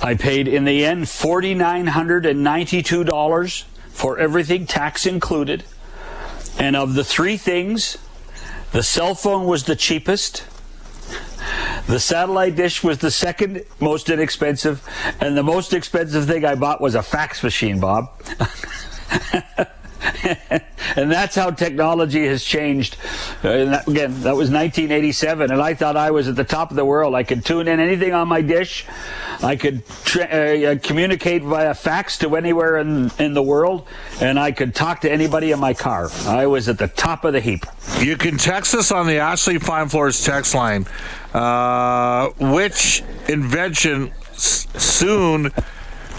I 0.02 0.16
paid 0.16 0.48
in 0.48 0.66
the 0.66 0.86
end 0.86 1.06
$4,992 1.06 3.64
for 3.90 4.20
everything, 4.20 4.68
tax 4.68 5.06
included. 5.06 5.64
And 6.60 6.76
of 6.76 6.94
the 6.94 7.04
three 7.04 7.38
things, 7.38 7.98
the 8.72 8.84
cell 8.84 9.16
phone 9.16 9.46
was 9.46 9.64
the 9.64 9.76
cheapest. 9.76 10.46
The 11.88 12.00
satellite 12.00 12.56
dish 12.56 12.84
was 12.84 12.98
the 12.98 13.12
second 13.12 13.64
most 13.80 14.10
inexpensive, 14.10 14.82
and 15.22 15.38
the 15.38 15.44
most 15.44 15.74
expensive 15.74 16.26
thing 16.26 16.44
I 16.44 16.56
bought 16.56 16.82
was 16.82 16.96
a 16.96 17.04
fax 17.04 17.44
machine, 17.44 17.80
Bob. 17.80 18.10
and 20.96 21.12
that's 21.12 21.36
how 21.36 21.52
technology 21.52 22.26
has 22.28 22.44
changed. 22.44 22.98
Uh, 23.44 23.66
that- 23.66 23.88
again, 23.88 24.12
that 24.22 24.36
was 24.36 24.50
1987, 24.52 25.52
and 25.52 25.62
I 25.62 25.74
thought 25.74 25.98
I 25.98 26.12
was 26.12 26.28
at 26.28 26.36
the 26.36 26.44
top 26.44 26.70
of 26.70 26.76
the 26.76 26.86
world. 26.86 27.16
I 27.16 27.24
could 27.24 27.44
tune 27.46 27.68
in 27.68 27.80
anything 27.80 28.14
on 28.14 28.28
my 28.28 28.42
dish. 28.42 28.86
I 29.44 29.56
could 29.58 29.86
tra- 30.06 30.24
uh, 30.32 30.72
uh, 30.72 30.76
communicate 30.82 31.44
via 31.44 31.74
fax 31.74 32.18
to 32.20 32.36
anywhere 32.36 32.78
in, 32.78 33.12
in 33.20 33.34
the 33.34 33.44
world, 33.44 33.88
and 34.22 34.40
I 34.40 34.52
could 34.52 34.74
talk 34.74 35.02
to 35.02 35.12
anybody 35.12 35.52
in 35.52 35.60
my 35.60 35.74
car. 35.74 36.10
I 36.26 36.46
was 36.48 36.70
at 36.70 36.78
the 36.78 36.88
top 36.88 37.26
of 37.26 37.34
the 37.34 37.42
heap. 37.42 37.66
You 38.00 38.16
can 38.18 38.38
text 38.38 38.74
us 38.76 38.92
on 38.92 39.08
the 39.08 39.18
Ashley 39.18 39.60
Fine 39.60 39.90
Floors 39.90 40.24
text 40.24 40.56
line. 40.56 40.86
Uh, 41.34 42.30
which 42.40 43.04
invention 43.28 44.14
s- 44.32 44.68
soon 44.82 45.52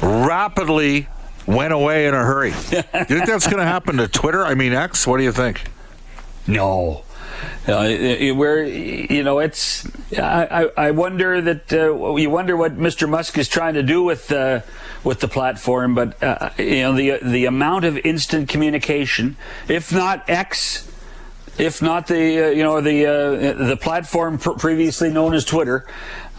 rapidly 0.02 1.08
went 1.46 1.72
away 1.72 2.06
in 2.06 2.14
a 2.14 2.22
hurry? 2.24 2.50
Do 2.70 2.76
you 2.76 2.82
think 3.04 3.26
that's 3.26 3.46
going 3.46 3.58
to 3.58 3.64
happen 3.64 3.96
to 3.98 4.08
Twitter? 4.08 4.44
I 4.44 4.54
mean, 4.54 4.72
X? 4.72 5.06
What 5.06 5.18
do 5.18 5.24
you 5.24 5.32
think? 5.32 5.62
No. 6.46 7.02
Uh, 7.68 7.82
it- 7.88 8.32
where 8.36 8.64
you 8.64 9.22
know 9.22 9.40
it's 9.40 9.86
I, 10.16 10.68
I 10.76 10.86
I 10.86 10.90
wonder 10.92 11.40
that 11.42 11.72
uh, 11.72 12.14
you 12.16 12.30
wonder 12.30 12.56
what 12.56 12.76
Mr. 12.78 13.08
Musk 13.08 13.36
is 13.36 13.48
trying 13.48 13.74
to 13.74 13.82
do 13.82 14.02
with 14.02 14.30
uh, 14.32 14.60
with 15.04 15.20
the 15.20 15.28
platform, 15.28 15.94
but 15.94 16.22
uh, 16.22 16.50
you 16.56 16.82
know 16.82 16.94
the 16.94 17.18
the 17.22 17.44
amount 17.44 17.84
of 17.84 17.98
instant 17.98 18.48
communication, 18.48 19.36
if 19.68 19.92
not 19.92 20.28
X, 20.30 20.90
if 21.58 21.80
not 21.80 22.06
the 22.06 22.46
uh, 22.46 22.48
you 22.48 22.62
know 22.62 22.80
the 22.80 23.06
uh, 23.06 23.66
the 23.66 23.76
platform 23.76 24.38
pr- 24.38 24.52
previously 24.52 25.10
known 25.10 25.34
as 25.34 25.44
Twitter, 25.44 25.86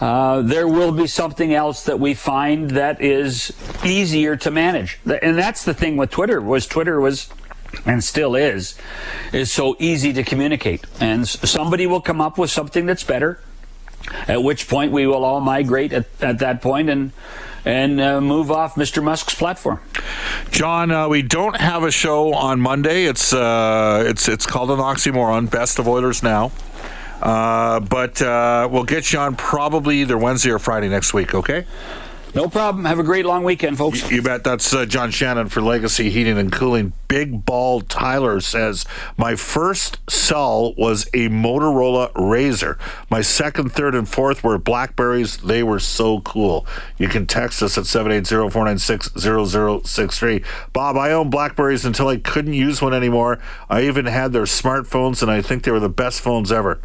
uh, 0.00 0.42
there 0.42 0.68
will 0.68 0.92
be 0.92 1.06
something 1.06 1.54
else 1.54 1.84
that 1.84 1.98
we 1.98 2.14
find 2.14 2.70
that 2.72 3.00
is 3.00 3.52
easier 3.84 4.36
to 4.36 4.50
manage. 4.50 4.98
And 5.04 5.36
that's 5.36 5.64
the 5.64 5.74
thing 5.74 5.96
with 5.96 6.10
Twitter 6.10 6.40
was 6.40 6.66
Twitter 6.66 7.00
was 7.00 7.28
and 7.84 8.02
still 8.02 8.34
is 8.34 8.76
is 9.32 9.52
so 9.52 9.76
easy 9.78 10.12
to 10.12 10.22
communicate 10.22 10.86
and 11.00 11.28
somebody 11.28 11.86
will 11.86 12.00
come 12.00 12.18
up 12.18 12.38
with 12.38 12.50
something 12.50 12.86
that's 12.86 13.04
better 13.04 13.38
at 14.26 14.42
which 14.42 14.68
point 14.68 14.90
we 14.90 15.06
will 15.06 15.22
all 15.22 15.40
migrate 15.40 15.92
at, 15.92 16.06
at 16.22 16.38
that 16.38 16.62
point 16.62 16.88
and 16.88 17.12
and 17.68 18.00
uh, 18.00 18.18
move 18.18 18.50
off 18.50 18.76
Mr. 18.76 19.04
Musk's 19.04 19.34
platform. 19.34 19.78
John, 20.50 20.90
uh, 20.90 21.06
we 21.06 21.20
don't 21.20 21.54
have 21.60 21.84
a 21.84 21.90
show 21.90 22.32
on 22.32 22.62
Monday. 22.62 23.04
It's 23.04 23.34
uh, 23.34 24.04
it's 24.06 24.26
it's 24.26 24.46
called 24.46 24.70
an 24.70 24.78
oxymoron. 24.78 25.50
Best 25.50 25.78
of 25.78 25.86
Oilers 25.86 26.22
now, 26.22 26.50
uh, 27.20 27.80
but 27.80 28.22
uh, 28.22 28.68
we'll 28.72 28.84
get 28.84 29.12
you 29.12 29.18
on 29.18 29.36
probably 29.36 30.00
either 30.00 30.16
Wednesday 30.16 30.50
or 30.50 30.58
Friday 30.58 30.88
next 30.88 31.12
week. 31.12 31.34
Okay. 31.34 31.66
No 32.34 32.48
problem. 32.48 32.84
Have 32.84 32.98
a 32.98 33.02
great 33.02 33.24
long 33.24 33.42
weekend, 33.42 33.78
folks. 33.78 34.10
You 34.10 34.22
bet. 34.22 34.44
That's 34.44 34.72
uh, 34.72 34.86
John 34.86 35.10
Shannon 35.10 35.48
for 35.48 35.60
Legacy 35.60 36.10
Heating 36.10 36.38
and 36.38 36.52
Cooling. 36.52 36.92
Big 37.08 37.44
Ball 37.44 37.80
Tyler 37.80 38.40
says, 38.40 38.84
My 39.16 39.34
first 39.34 39.98
cell 40.10 40.74
was 40.74 41.06
a 41.14 41.28
Motorola 41.28 42.12
Razr. 42.12 42.78
My 43.10 43.22
second, 43.22 43.70
third, 43.70 43.94
and 43.94 44.08
fourth 44.08 44.44
were 44.44 44.58
Blackberries. 44.58 45.38
They 45.38 45.62
were 45.62 45.80
so 45.80 46.20
cool. 46.20 46.66
You 46.98 47.08
can 47.08 47.26
text 47.26 47.62
us 47.62 47.78
at 47.78 47.86
780 47.86 48.50
496 48.50 49.10
0063. 49.16 50.44
Bob, 50.72 50.96
I 50.96 51.12
owned 51.12 51.30
Blackberries 51.30 51.86
until 51.86 52.08
I 52.08 52.18
couldn't 52.18 52.52
use 52.52 52.82
one 52.82 52.92
anymore. 52.92 53.38
I 53.70 53.84
even 53.84 54.04
had 54.04 54.32
their 54.32 54.42
smartphones, 54.42 55.22
and 55.22 55.30
I 55.30 55.40
think 55.40 55.64
they 55.64 55.70
were 55.70 55.80
the 55.80 55.88
best 55.88 56.20
phones 56.20 56.52
ever. 56.52 56.78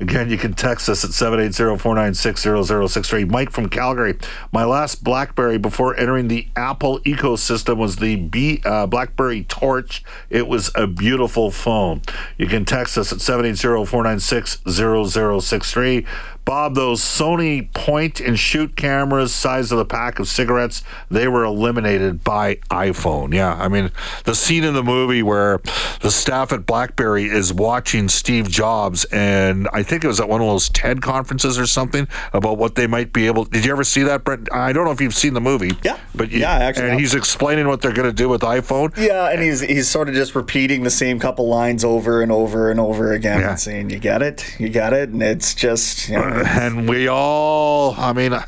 Again, 0.00 0.28
you 0.28 0.36
can 0.36 0.54
text 0.54 0.88
us 0.88 1.04
at 1.04 1.10
780-496-0063. 1.10 3.30
Mike 3.30 3.50
from 3.50 3.68
Calgary. 3.68 4.18
My 4.52 4.64
last 4.64 5.04
BlackBerry 5.04 5.58
before 5.58 5.96
entering 5.96 6.26
the 6.28 6.48
Apple 6.56 6.98
ecosystem 7.00 7.76
was 7.76 7.96
the 7.96 8.16
B, 8.16 8.62
uh, 8.64 8.86
BlackBerry 8.86 9.44
Torch. 9.44 10.02
It 10.30 10.48
was 10.48 10.70
a 10.74 10.88
beautiful 10.88 11.52
phone. 11.52 12.02
You 12.38 12.46
can 12.48 12.64
text 12.64 12.98
us 12.98 13.12
at 13.12 13.18
780-496-0063. 13.18 16.06
Bob, 16.44 16.74
those 16.74 17.00
Sony 17.00 17.72
point 17.72 18.20
and 18.20 18.38
shoot 18.38 18.76
cameras, 18.76 19.34
size 19.34 19.72
of 19.72 19.78
the 19.78 19.84
pack 19.84 20.18
of 20.18 20.28
cigarettes, 20.28 20.82
they 21.10 21.26
were 21.26 21.44
eliminated 21.44 22.22
by 22.22 22.56
iPhone. 22.70 23.32
Yeah, 23.32 23.54
I 23.54 23.68
mean, 23.68 23.90
the 24.24 24.34
scene 24.34 24.62
in 24.64 24.74
the 24.74 24.82
movie 24.82 25.22
where 25.22 25.60
the 26.00 26.10
staff 26.10 26.52
at 26.52 26.66
BlackBerry 26.66 27.24
is 27.24 27.52
watching 27.52 28.08
Steve 28.08 28.48
Jobs, 28.50 29.04
and 29.06 29.68
I 29.72 29.82
think 29.82 30.04
it 30.04 30.06
was 30.08 30.20
at 30.20 30.28
one 30.28 30.40
of 30.42 30.46
those 30.46 30.68
TED 30.68 31.00
conferences 31.00 31.58
or 31.58 31.66
something 31.66 32.06
about 32.34 32.58
what 32.58 32.74
they 32.74 32.86
might 32.86 33.12
be 33.12 33.26
able. 33.26 33.44
Did 33.44 33.64
you 33.64 33.72
ever 33.72 33.84
see 33.84 34.02
that, 34.02 34.24
Brent? 34.24 34.52
I 34.52 34.72
don't 34.74 34.84
know 34.84 34.92
if 34.92 35.00
you've 35.00 35.14
seen 35.14 35.32
the 35.34 35.40
movie. 35.40 35.72
Yeah. 35.82 35.98
but 36.14 36.30
you, 36.30 36.40
Yeah, 36.40 36.52
actually 36.52 36.90
and 36.90 37.00
he's 37.00 37.14
explaining 37.14 37.68
what 37.68 37.80
they're 37.80 37.92
going 37.92 38.08
to 38.08 38.12
do 38.14 38.28
with 38.28 38.42
iPhone. 38.42 38.94
Yeah, 38.98 39.30
and 39.30 39.40
he's 39.42 39.60
he's 39.60 39.88
sort 39.88 40.08
of 40.08 40.14
just 40.14 40.34
repeating 40.34 40.82
the 40.82 40.90
same 40.90 41.18
couple 41.18 41.48
lines 41.48 41.84
over 41.84 42.20
and 42.22 42.30
over 42.30 42.70
and 42.70 42.78
over 42.78 43.12
again, 43.12 43.40
Yeah. 43.40 43.50
and 43.50 43.60
saying, 43.60 43.90
"You 43.90 43.98
get 43.98 44.20
it, 44.22 44.58
you 44.60 44.68
get 44.68 44.92
it," 44.92 45.08
and 45.08 45.22
it's 45.22 45.54
just 45.54 46.08
you 46.08 46.16
know, 46.16 46.33
and 46.46 46.88
we 46.88 47.08
all 47.08 47.94
i 47.98 48.12
mean 48.12 48.32
uh, 48.32 48.44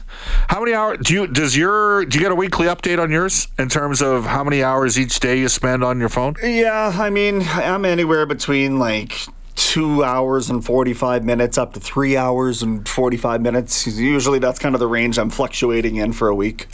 how 0.49 0.61
many 0.61 0.75
hours 0.75 0.99
do 1.03 1.15
you 1.15 1.27
does 1.27 1.57
your 1.57 2.05
do 2.07 2.19
you 2.19 2.23
get 2.23 2.33
a 2.33 2.35
weekly 2.35 2.67
update 2.67 3.01
on 3.01 3.11
yours 3.11 3.49
in 3.59 3.69
terms 3.69 4.03
of 4.03 4.25
how 4.25 4.43
many 4.43 4.63
hours 4.63 4.99
each 4.99 5.21
day 5.21 5.39
you 5.39 5.49
spend 5.49 5.85
on 5.85 5.99
your 5.99 6.09
phone 6.09 6.35
Yeah, 6.43 6.93
I 6.95 7.11
mean, 7.11 7.43
I'm 7.43 7.85
anywhere 7.85 8.27
between 8.27 8.79
like 8.79 9.13
two 9.55 10.05
hours 10.05 10.51
and 10.51 10.65
45 10.65 11.25
minutes 11.25 11.59
up 11.59 11.73
to 11.75 11.81
three 11.81 12.17
hours 12.17 12.63
and 12.63 12.89
45 12.89 13.41
minutes. 13.41 13.87
Usually 13.87 14.39
that's 14.39 14.59
kind 14.59 14.75
of 14.75 14.81
the 14.81 14.87
range 14.87 15.19
I'm 15.19 15.31
fluctuating 15.31 15.97
in 15.97 16.13
for 16.13 16.29
a 16.29 16.35
week. 16.35 16.67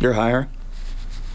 You're 0.00 0.12
higher? 0.12 0.48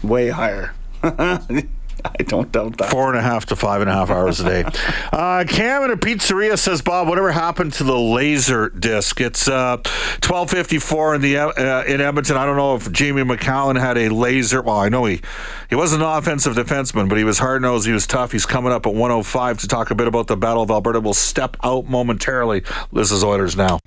Way 0.02 0.30
higher. 0.30 0.74
I 2.04 2.22
don't 2.22 2.50
doubt 2.52 2.78
that. 2.78 2.90
four 2.90 3.08
and 3.08 3.18
a 3.18 3.22
half 3.22 3.46
to 3.46 3.56
five 3.56 3.80
and 3.80 3.90
a 3.90 3.92
half 3.92 4.10
hours 4.10 4.40
a 4.40 4.44
day. 4.44 4.64
Uh, 5.12 5.44
cam 5.44 5.84
in 5.84 5.90
a 5.90 5.96
pizzeria 5.96 6.58
says 6.58 6.82
bob 6.82 7.06
whatever 7.08 7.30
happened 7.30 7.72
to 7.72 7.84
the 7.84 7.96
laser 7.96 8.68
disc? 8.70 9.20
It's 9.20 9.46
uh, 9.46 9.76
1254 9.76 11.14
in 11.14 11.20
the 11.20 11.36
uh, 11.36 11.84
in 11.84 12.00
edmonton. 12.00 12.36
I 12.36 12.44
don't 12.44 12.56
know 12.56 12.74
if 12.74 12.90
jamie 12.90 13.22
Macoun 13.22 13.78
had 13.78 13.96
a 13.96 14.08
laser 14.08 14.60
well 14.60 14.78
i 14.78 14.88
know 14.88 15.04
he 15.04 15.20
he 15.68 15.76
wasn't 15.76 16.02
an 16.02 16.08
offensive 16.08 16.54
defenseman 16.54 17.08
but 17.08 17.18
he 17.18 17.24
was 17.24 17.38
hard-nosed. 17.38 17.86
He 17.86 17.92
was 17.92 18.06
tough. 18.06 18.32
He's 18.32 18.46
coming 18.46 18.72
up 18.72 18.86
at 18.86 18.94
105 18.94 19.58
to 19.58 19.68
talk 19.68 19.90
a 19.90 19.94
bit 19.94 20.06
about 20.06 20.26
the 20.26 20.36
battle 20.36 20.62
of 20.62 20.70
alberta. 20.70 21.00
We'll 21.00 21.14
step 21.14 21.56
out 21.62 21.86
momentarily. 21.86 22.62
This 22.92 23.12
is 23.12 23.22
oilers 23.22 23.56
now. 23.56 23.78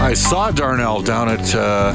I 0.00 0.14
saw 0.14 0.50
darnell 0.50 1.02
down 1.02 1.28
at 1.28 1.54
uh, 1.54 1.92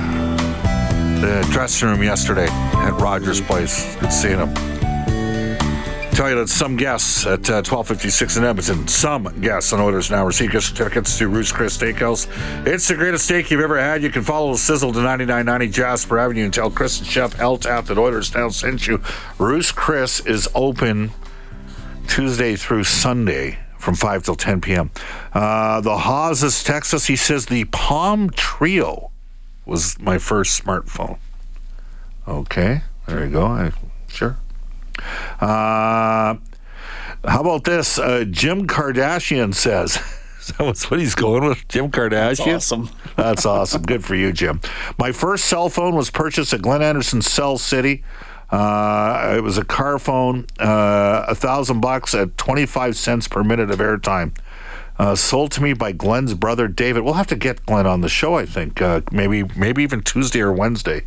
the 1.21 1.47
dressing 1.51 1.89
room 1.89 2.03
yesterday 2.03 2.47
at 2.47 2.93
rogers 2.99 3.41
place. 3.41 3.95
Good 3.97 4.11
seeing 4.11 4.39
him 4.39 4.72
Tell 6.13 6.29
you 6.29 6.35
that 6.35 6.47
some 6.49 6.75
guests 6.75 7.25
at 7.25 7.49
uh, 7.49 7.65
1256 7.65 8.37
in 8.37 8.43
Edmonton, 8.43 8.87
some 8.87 9.23
guests 9.41 9.73
on 9.73 9.79
Oilers 9.79 10.11
Now 10.11 10.23
receive 10.23 10.51
gift 10.51 10.67
certificates 10.67 11.17
to 11.17 11.27
Ruth's 11.27 11.51
Chris 11.51 11.75
Steakhouse. 11.75 12.27
It's 12.67 12.87
the 12.87 12.93
greatest 12.93 13.25
steak 13.25 13.49
you've 13.49 13.61
ever 13.61 13.79
had. 13.79 14.03
You 14.03 14.11
can 14.11 14.21
follow 14.21 14.51
the 14.51 14.59
sizzle 14.59 14.93
to 14.93 14.99
9990 14.99 15.73
Jasper 15.73 16.19
Avenue 16.19 16.43
and 16.43 16.53
tell 16.53 16.69
Chris 16.69 16.99
and 16.99 17.07
Chef 17.07 17.39
L 17.39 17.57
Tap 17.57 17.85
that 17.85 17.97
Oilers 17.97 18.31
Now 18.35 18.49
sent 18.49 18.85
you. 18.85 19.01
Ruth's 19.39 19.71
Chris 19.71 20.19
is 20.19 20.47
open 20.53 21.09
Tuesday 22.07 22.55
through 22.57 22.83
Sunday 22.83 23.57
from 23.79 23.95
5 23.95 24.23
till 24.23 24.35
10 24.35 24.61
p.m. 24.61 24.91
Uh, 25.33 25.81
the 25.81 25.97
Haas 25.97 26.43
is 26.43 26.63
Texas. 26.63 27.07
He 27.07 27.15
says 27.15 27.47
the 27.47 27.65
Palm 27.65 28.29
Treo 28.29 29.09
was 29.65 29.99
my 29.99 30.19
first 30.19 30.63
smartphone. 30.63 31.17
Okay, 32.27 32.81
there 33.07 33.25
you 33.25 33.31
go. 33.31 33.47
I, 33.47 33.71
sure. 34.09 34.37
Uh, 35.39 36.35
how 37.25 37.41
about 37.41 37.63
this? 37.63 37.97
Uh, 37.99 38.25
Jim 38.29 38.67
Kardashian 38.67 39.53
says. 39.53 39.99
That's 40.57 40.91
what 40.91 40.99
he's 40.99 41.15
going 41.15 41.45
with, 41.45 41.65
Jim 41.69 41.89
Kardashian. 41.89 42.55
awesome. 42.57 42.89
That's 43.15 43.45
awesome. 43.45 43.83
Good 43.83 44.03
for 44.03 44.15
you, 44.15 44.33
Jim. 44.33 44.59
My 44.97 45.11
first 45.11 45.45
cell 45.45 45.69
phone 45.69 45.95
was 45.95 46.09
purchased 46.09 46.53
at 46.53 46.61
Glenn 46.61 46.81
Anderson 46.81 47.21
Cell 47.21 47.57
City. 47.57 48.03
Uh, 48.51 49.33
it 49.37 49.41
was 49.41 49.57
a 49.57 49.65
car 49.65 49.97
phone, 49.97 50.45
uh, 50.59 51.25
a 51.27 51.33
thousand 51.33 51.79
bucks 51.79 52.13
at 52.13 52.37
25 52.37 52.95
cents 52.95 53.27
per 53.27 53.43
minute 53.43 53.71
of 53.71 53.79
airtime. 53.79 54.35
Uh, 54.99 55.15
sold 55.15 55.51
to 55.51 55.63
me 55.63 55.73
by 55.73 55.91
Glenn's 55.91 56.35
brother 56.35 56.67
David. 56.67 57.03
We'll 57.03 57.15
have 57.15 57.27
to 57.27 57.35
get 57.35 57.65
Glenn 57.65 57.87
on 57.87 58.01
the 58.01 58.09
show. 58.09 58.35
I 58.35 58.45
think 58.45 58.79
uh, 58.81 59.01
maybe 59.11 59.43
maybe 59.57 59.81
even 59.81 60.01
Tuesday 60.03 60.41
or 60.41 60.51
Wednesday. 60.53 61.05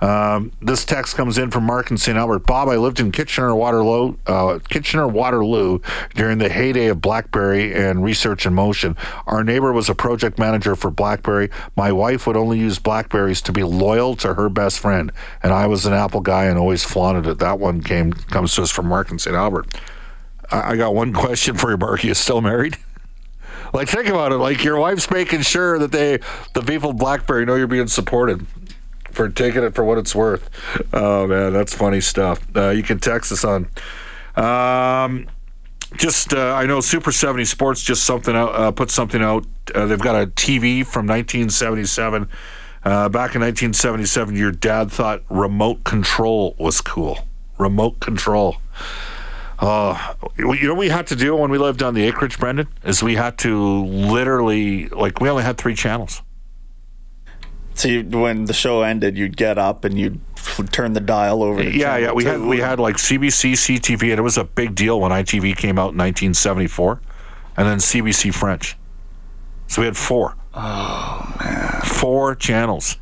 Um, 0.00 0.52
this 0.60 0.84
text 0.84 1.16
comes 1.16 1.38
in 1.38 1.50
from 1.50 1.64
Mark 1.64 1.90
in 1.90 1.96
St. 1.96 2.16
Albert. 2.18 2.40
Bob, 2.40 2.68
I 2.68 2.76
lived 2.76 3.00
in 3.00 3.12
Kitchener 3.12 3.54
Waterloo, 3.54 4.16
uh, 4.26 4.58
Kitchener 4.68 5.06
Waterloo 5.06 5.78
during 6.14 6.38
the 6.38 6.48
heyday 6.48 6.86
of 6.86 7.00
BlackBerry 7.00 7.72
and 7.74 8.02
Research 8.02 8.44
in 8.44 8.54
Motion. 8.54 8.96
Our 9.26 9.44
neighbor 9.44 9.72
was 9.72 9.88
a 9.88 9.94
project 9.94 10.38
manager 10.38 10.76
for 10.76 10.90
BlackBerry. 10.90 11.50
My 11.76 11.92
wife 11.92 12.26
would 12.26 12.36
only 12.36 12.58
use 12.58 12.78
Blackberries 12.78 13.40
to 13.42 13.52
be 13.52 13.62
loyal 13.62 14.16
to 14.16 14.34
her 14.34 14.48
best 14.48 14.80
friend, 14.80 15.12
and 15.42 15.52
I 15.52 15.66
was 15.66 15.86
an 15.86 15.92
Apple 15.92 16.20
guy 16.20 16.44
and 16.44 16.58
always 16.58 16.84
flaunted 16.84 17.26
it. 17.26 17.38
That 17.38 17.58
one 17.58 17.82
came 17.82 18.12
comes 18.12 18.54
to 18.56 18.62
us 18.62 18.70
from 18.70 18.86
Mark 18.86 19.10
in 19.10 19.18
St. 19.18 19.36
Albert. 19.36 19.66
I, 20.50 20.72
I 20.72 20.76
got 20.76 20.94
one 20.94 21.12
question 21.14 21.56
for 21.56 21.70
you, 21.70 21.76
Mark. 21.76 22.04
Are 22.04 22.06
you 22.06 22.14
still 22.14 22.40
married? 22.40 22.76
Like, 23.72 23.88
think 23.88 24.06
about 24.06 24.30
it. 24.30 24.36
Like, 24.36 24.62
your 24.62 24.78
wife's 24.78 25.10
making 25.10 25.40
sure 25.40 25.80
that 25.80 25.90
they, 25.90 26.20
the 26.52 26.62
people 26.62 26.92
BlackBerry, 26.92 27.44
know 27.44 27.56
you're 27.56 27.66
being 27.66 27.88
supported 27.88 28.46
for 29.14 29.28
taking 29.28 29.62
it 29.62 29.74
for 29.74 29.84
what 29.84 29.98
it's 29.98 30.14
worth. 30.14 30.50
Oh 30.92 31.26
man, 31.26 31.52
that's 31.52 31.74
funny 31.74 32.00
stuff. 32.00 32.44
Uh, 32.54 32.70
you 32.70 32.82
can 32.82 32.98
text 32.98 33.32
us 33.32 33.44
on. 33.44 33.68
Um, 34.36 35.28
just 35.96 36.34
uh, 36.34 36.54
I 36.54 36.66
know 36.66 36.80
Super 36.80 37.12
70 37.12 37.44
Sports 37.44 37.82
just 37.82 38.04
something 38.04 38.34
out, 38.34 38.54
uh, 38.54 38.70
put 38.70 38.90
something 38.90 39.22
out. 39.22 39.46
Uh, 39.74 39.86
they've 39.86 39.98
got 39.98 40.20
a 40.20 40.26
TV 40.26 40.84
from 40.84 41.06
1977. 41.06 42.28
Uh, 42.84 43.08
back 43.08 43.34
in 43.34 43.40
1977, 43.40 44.36
your 44.36 44.52
dad 44.52 44.90
thought 44.90 45.22
remote 45.30 45.84
control 45.84 46.54
was 46.58 46.80
cool. 46.80 47.18
Remote 47.58 48.00
control. 48.00 48.56
Uh, 49.58 50.14
you 50.36 50.66
know 50.66 50.74
we 50.74 50.88
had 50.88 51.06
to 51.06 51.16
do 51.16 51.34
when 51.36 51.50
we 51.50 51.58
lived 51.58 51.82
on 51.82 51.94
the 51.94 52.04
acreage, 52.04 52.38
Brendan? 52.38 52.68
Is 52.84 53.02
we 53.02 53.14
had 53.14 53.38
to 53.38 53.84
literally 53.84 54.88
like 54.88 55.20
we 55.20 55.30
only 55.30 55.44
had 55.44 55.56
three 55.56 55.74
channels. 55.74 56.22
So 57.74 57.88
you, 57.88 58.02
when 58.04 58.44
the 58.44 58.52
show 58.52 58.82
ended, 58.82 59.18
you'd 59.18 59.36
get 59.36 59.58
up 59.58 59.84
and 59.84 59.98
you'd 59.98 60.20
f- 60.36 60.70
turn 60.70 60.92
the 60.92 61.00
dial 61.00 61.42
over 61.42 61.62
to 61.62 61.70
Yeah, 61.70 61.96
yeah. 61.96 62.12
We 62.12 62.24
had 62.24 62.40
we 62.40 62.58
had 62.58 62.78
like 62.78 62.96
CBC, 62.96 63.52
CTV, 63.52 64.10
and 64.10 64.18
it 64.18 64.22
was 64.22 64.38
a 64.38 64.44
big 64.44 64.74
deal 64.74 65.00
when 65.00 65.10
ITV 65.10 65.56
came 65.56 65.78
out 65.78 65.92
in 65.92 65.98
1974, 65.98 67.00
and 67.56 67.66
then 67.66 67.78
CBC 67.78 68.32
French. 68.32 68.76
So 69.66 69.82
we 69.82 69.86
had 69.86 69.96
four. 69.96 70.36
Oh 70.54 71.36
man, 71.42 71.80
four 71.82 72.36
channels. 72.36 72.96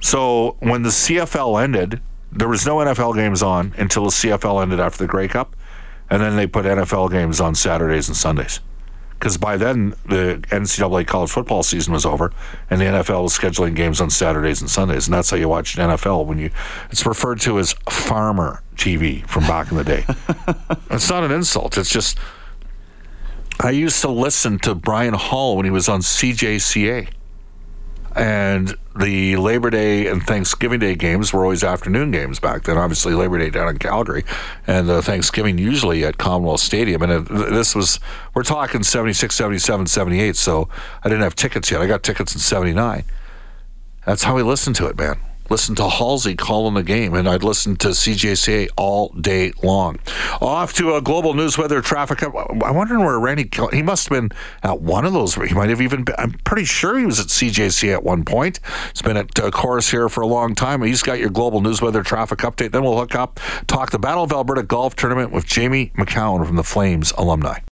So 0.00 0.56
when 0.60 0.82
the 0.82 0.88
CFL 0.90 1.62
ended, 1.62 2.00
there 2.32 2.48
was 2.48 2.66
no 2.66 2.76
NFL 2.76 3.14
games 3.14 3.42
on 3.42 3.74
until 3.76 4.04
the 4.04 4.10
CFL 4.10 4.62
ended 4.62 4.80
after 4.80 4.98
the 4.98 5.06
Grey 5.06 5.28
Cup, 5.28 5.54
and 6.08 6.22
then 6.22 6.36
they 6.36 6.46
put 6.46 6.64
NFL 6.64 7.10
games 7.10 7.40
on 7.40 7.54
Saturdays 7.54 8.08
and 8.08 8.16
Sundays. 8.16 8.60
Because 9.18 9.38
by 9.38 9.56
then 9.56 9.90
the 10.04 10.42
NCAA 10.50 11.06
college 11.06 11.30
football 11.30 11.62
season 11.62 11.92
was 11.92 12.04
over, 12.04 12.32
and 12.68 12.80
the 12.80 12.84
NFL 12.84 13.22
was 13.22 13.36
scheduling 13.36 13.74
games 13.74 14.00
on 14.00 14.10
Saturdays 14.10 14.60
and 14.60 14.70
Sundays, 14.70 15.06
and 15.06 15.14
that's 15.14 15.30
how 15.30 15.36
you 15.36 15.48
watched 15.48 15.78
NFL. 15.78 16.26
When 16.26 16.38
you, 16.38 16.50
it's 16.90 17.06
referred 17.06 17.40
to 17.42 17.58
as 17.58 17.72
farmer 17.88 18.62
TV 18.76 19.26
from 19.26 19.44
back 19.44 19.70
in 19.70 19.78
the 19.78 19.84
day. 19.84 20.04
it's 20.90 21.08
not 21.08 21.24
an 21.24 21.32
insult. 21.32 21.78
It's 21.78 21.90
just 21.90 22.18
I 23.60 23.70
used 23.70 24.02
to 24.02 24.08
listen 24.08 24.58
to 24.60 24.74
Brian 24.74 25.14
Hall 25.14 25.56
when 25.56 25.64
he 25.64 25.70
was 25.70 25.88
on 25.88 26.00
CJCA. 26.00 27.08
And 28.16 28.74
the 28.98 29.36
Labor 29.36 29.68
Day 29.68 30.06
and 30.06 30.22
Thanksgiving 30.22 30.80
Day 30.80 30.94
games 30.94 31.32
were 31.32 31.42
always 31.42 31.62
afternoon 31.62 32.10
games 32.10 32.40
back 32.40 32.62
then. 32.62 32.78
Obviously, 32.78 33.12
Labor 33.12 33.38
Day 33.38 33.50
down 33.50 33.68
in 33.68 33.78
Calgary, 33.78 34.24
and 34.66 34.88
the 34.88 35.02
Thanksgiving 35.02 35.58
usually 35.58 36.02
at 36.02 36.16
Commonwealth 36.16 36.60
Stadium. 36.60 37.02
And 37.02 37.12
uh, 37.12 37.50
this 37.50 37.74
was, 37.74 38.00
we're 38.32 38.42
talking 38.42 38.82
76, 38.82 39.34
77, 39.34 39.86
78. 39.86 40.34
So 40.34 40.68
I 41.04 41.10
didn't 41.10 41.22
have 41.22 41.36
tickets 41.36 41.70
yet. 41.70 41.82
I 41.82 41.86
got 41.86 42.02
tickets 42.02 42.34
in 42.34 42.40
79. 42.40 43.04
That's 44.06 44.22
how 44.22 44.34
we 44.34 44.42
listened 44.42 44.76
to 44.76 44.86
it, 44.86 44.96
man 44.96 45.20
listen 45.50 45.74
to 45.76 45.88
Halsey 45.88 46.34
calling 46.34 46.74
the 46.74 46.82
game, 46.82 47.14
and 47.14 47.28
I'd 47.28 47.42
listen 47.42 47.76
to 47.76 47.88
CJCA 47.88 48.68
all 48.76 49.08
day 49.10 49.52
long. 49.62 49.98
Off 50.40 50.72
to 50.74 50.94
a 50.94 51.02
global 51.02 51.34
news 51.34 51.58
weather 51.58 51.80
traffic. 51.80 52.22
I'm 52.22 52.74
wondering 52.74 53.04
where 53.04 53.18
Randy. 53.18 53.48
He 53.72 53.82
must 53.82 54.08
have 54.08 54.20
been 54.20 54.36
at 54.62 54.80
one 54.80 55.04
of 55.04 55.12
those. 55.12 55.34
He 55.34 55.54
might 55.54 55.70
have 55.70 55.80
even. 55.80 56.04
Been, 56.04 56.14
I'm 56.18 56.32
pretty 56.44 56.64
sure 56.64 56.98
he 56.98 57.06
was 57.06 57.20
at 57.20 57.26
CJCA 57.26 57.92
at 57.92 58.02
one 58.02 58.24
point. 58.24 58.60
He's 58.92 59.02
been 59.02 59.16
at 59.16 59.38
uh, 59.38 59.50
Corus 59.50 59.90
here 59.90 60.08
for 60.08 60.20
a 60.20 60.26
long 60.26 60.54
time. 60.54 60.82
He's 60.82 61.02
got 61.02 61.18
your 61.18 61.30
global 61.30 61.60
news 61.60 61.80
weather 61.80 62.02
traffic 62.02 62.40
update. 62.40 62.72
Then 62.72 62.82
we'll 62.82 62.98
hook 62.98 63.14
up, 63.14 63.40
talk 63.66 63.90
the 63.90 63.98
Battle 63.98 64.24
of 64.24 64.32
Alberta 64.32 64.62
golf 64.62 64.96
tournament 64.96 65.32
with 65.32 65.46
Jamie 65.46 65.92
Macoun 65.96 66.46
from 66.46 66.56
the 66.56 66.64
Flames 66.64 67.12
alumni. 67.16 67.58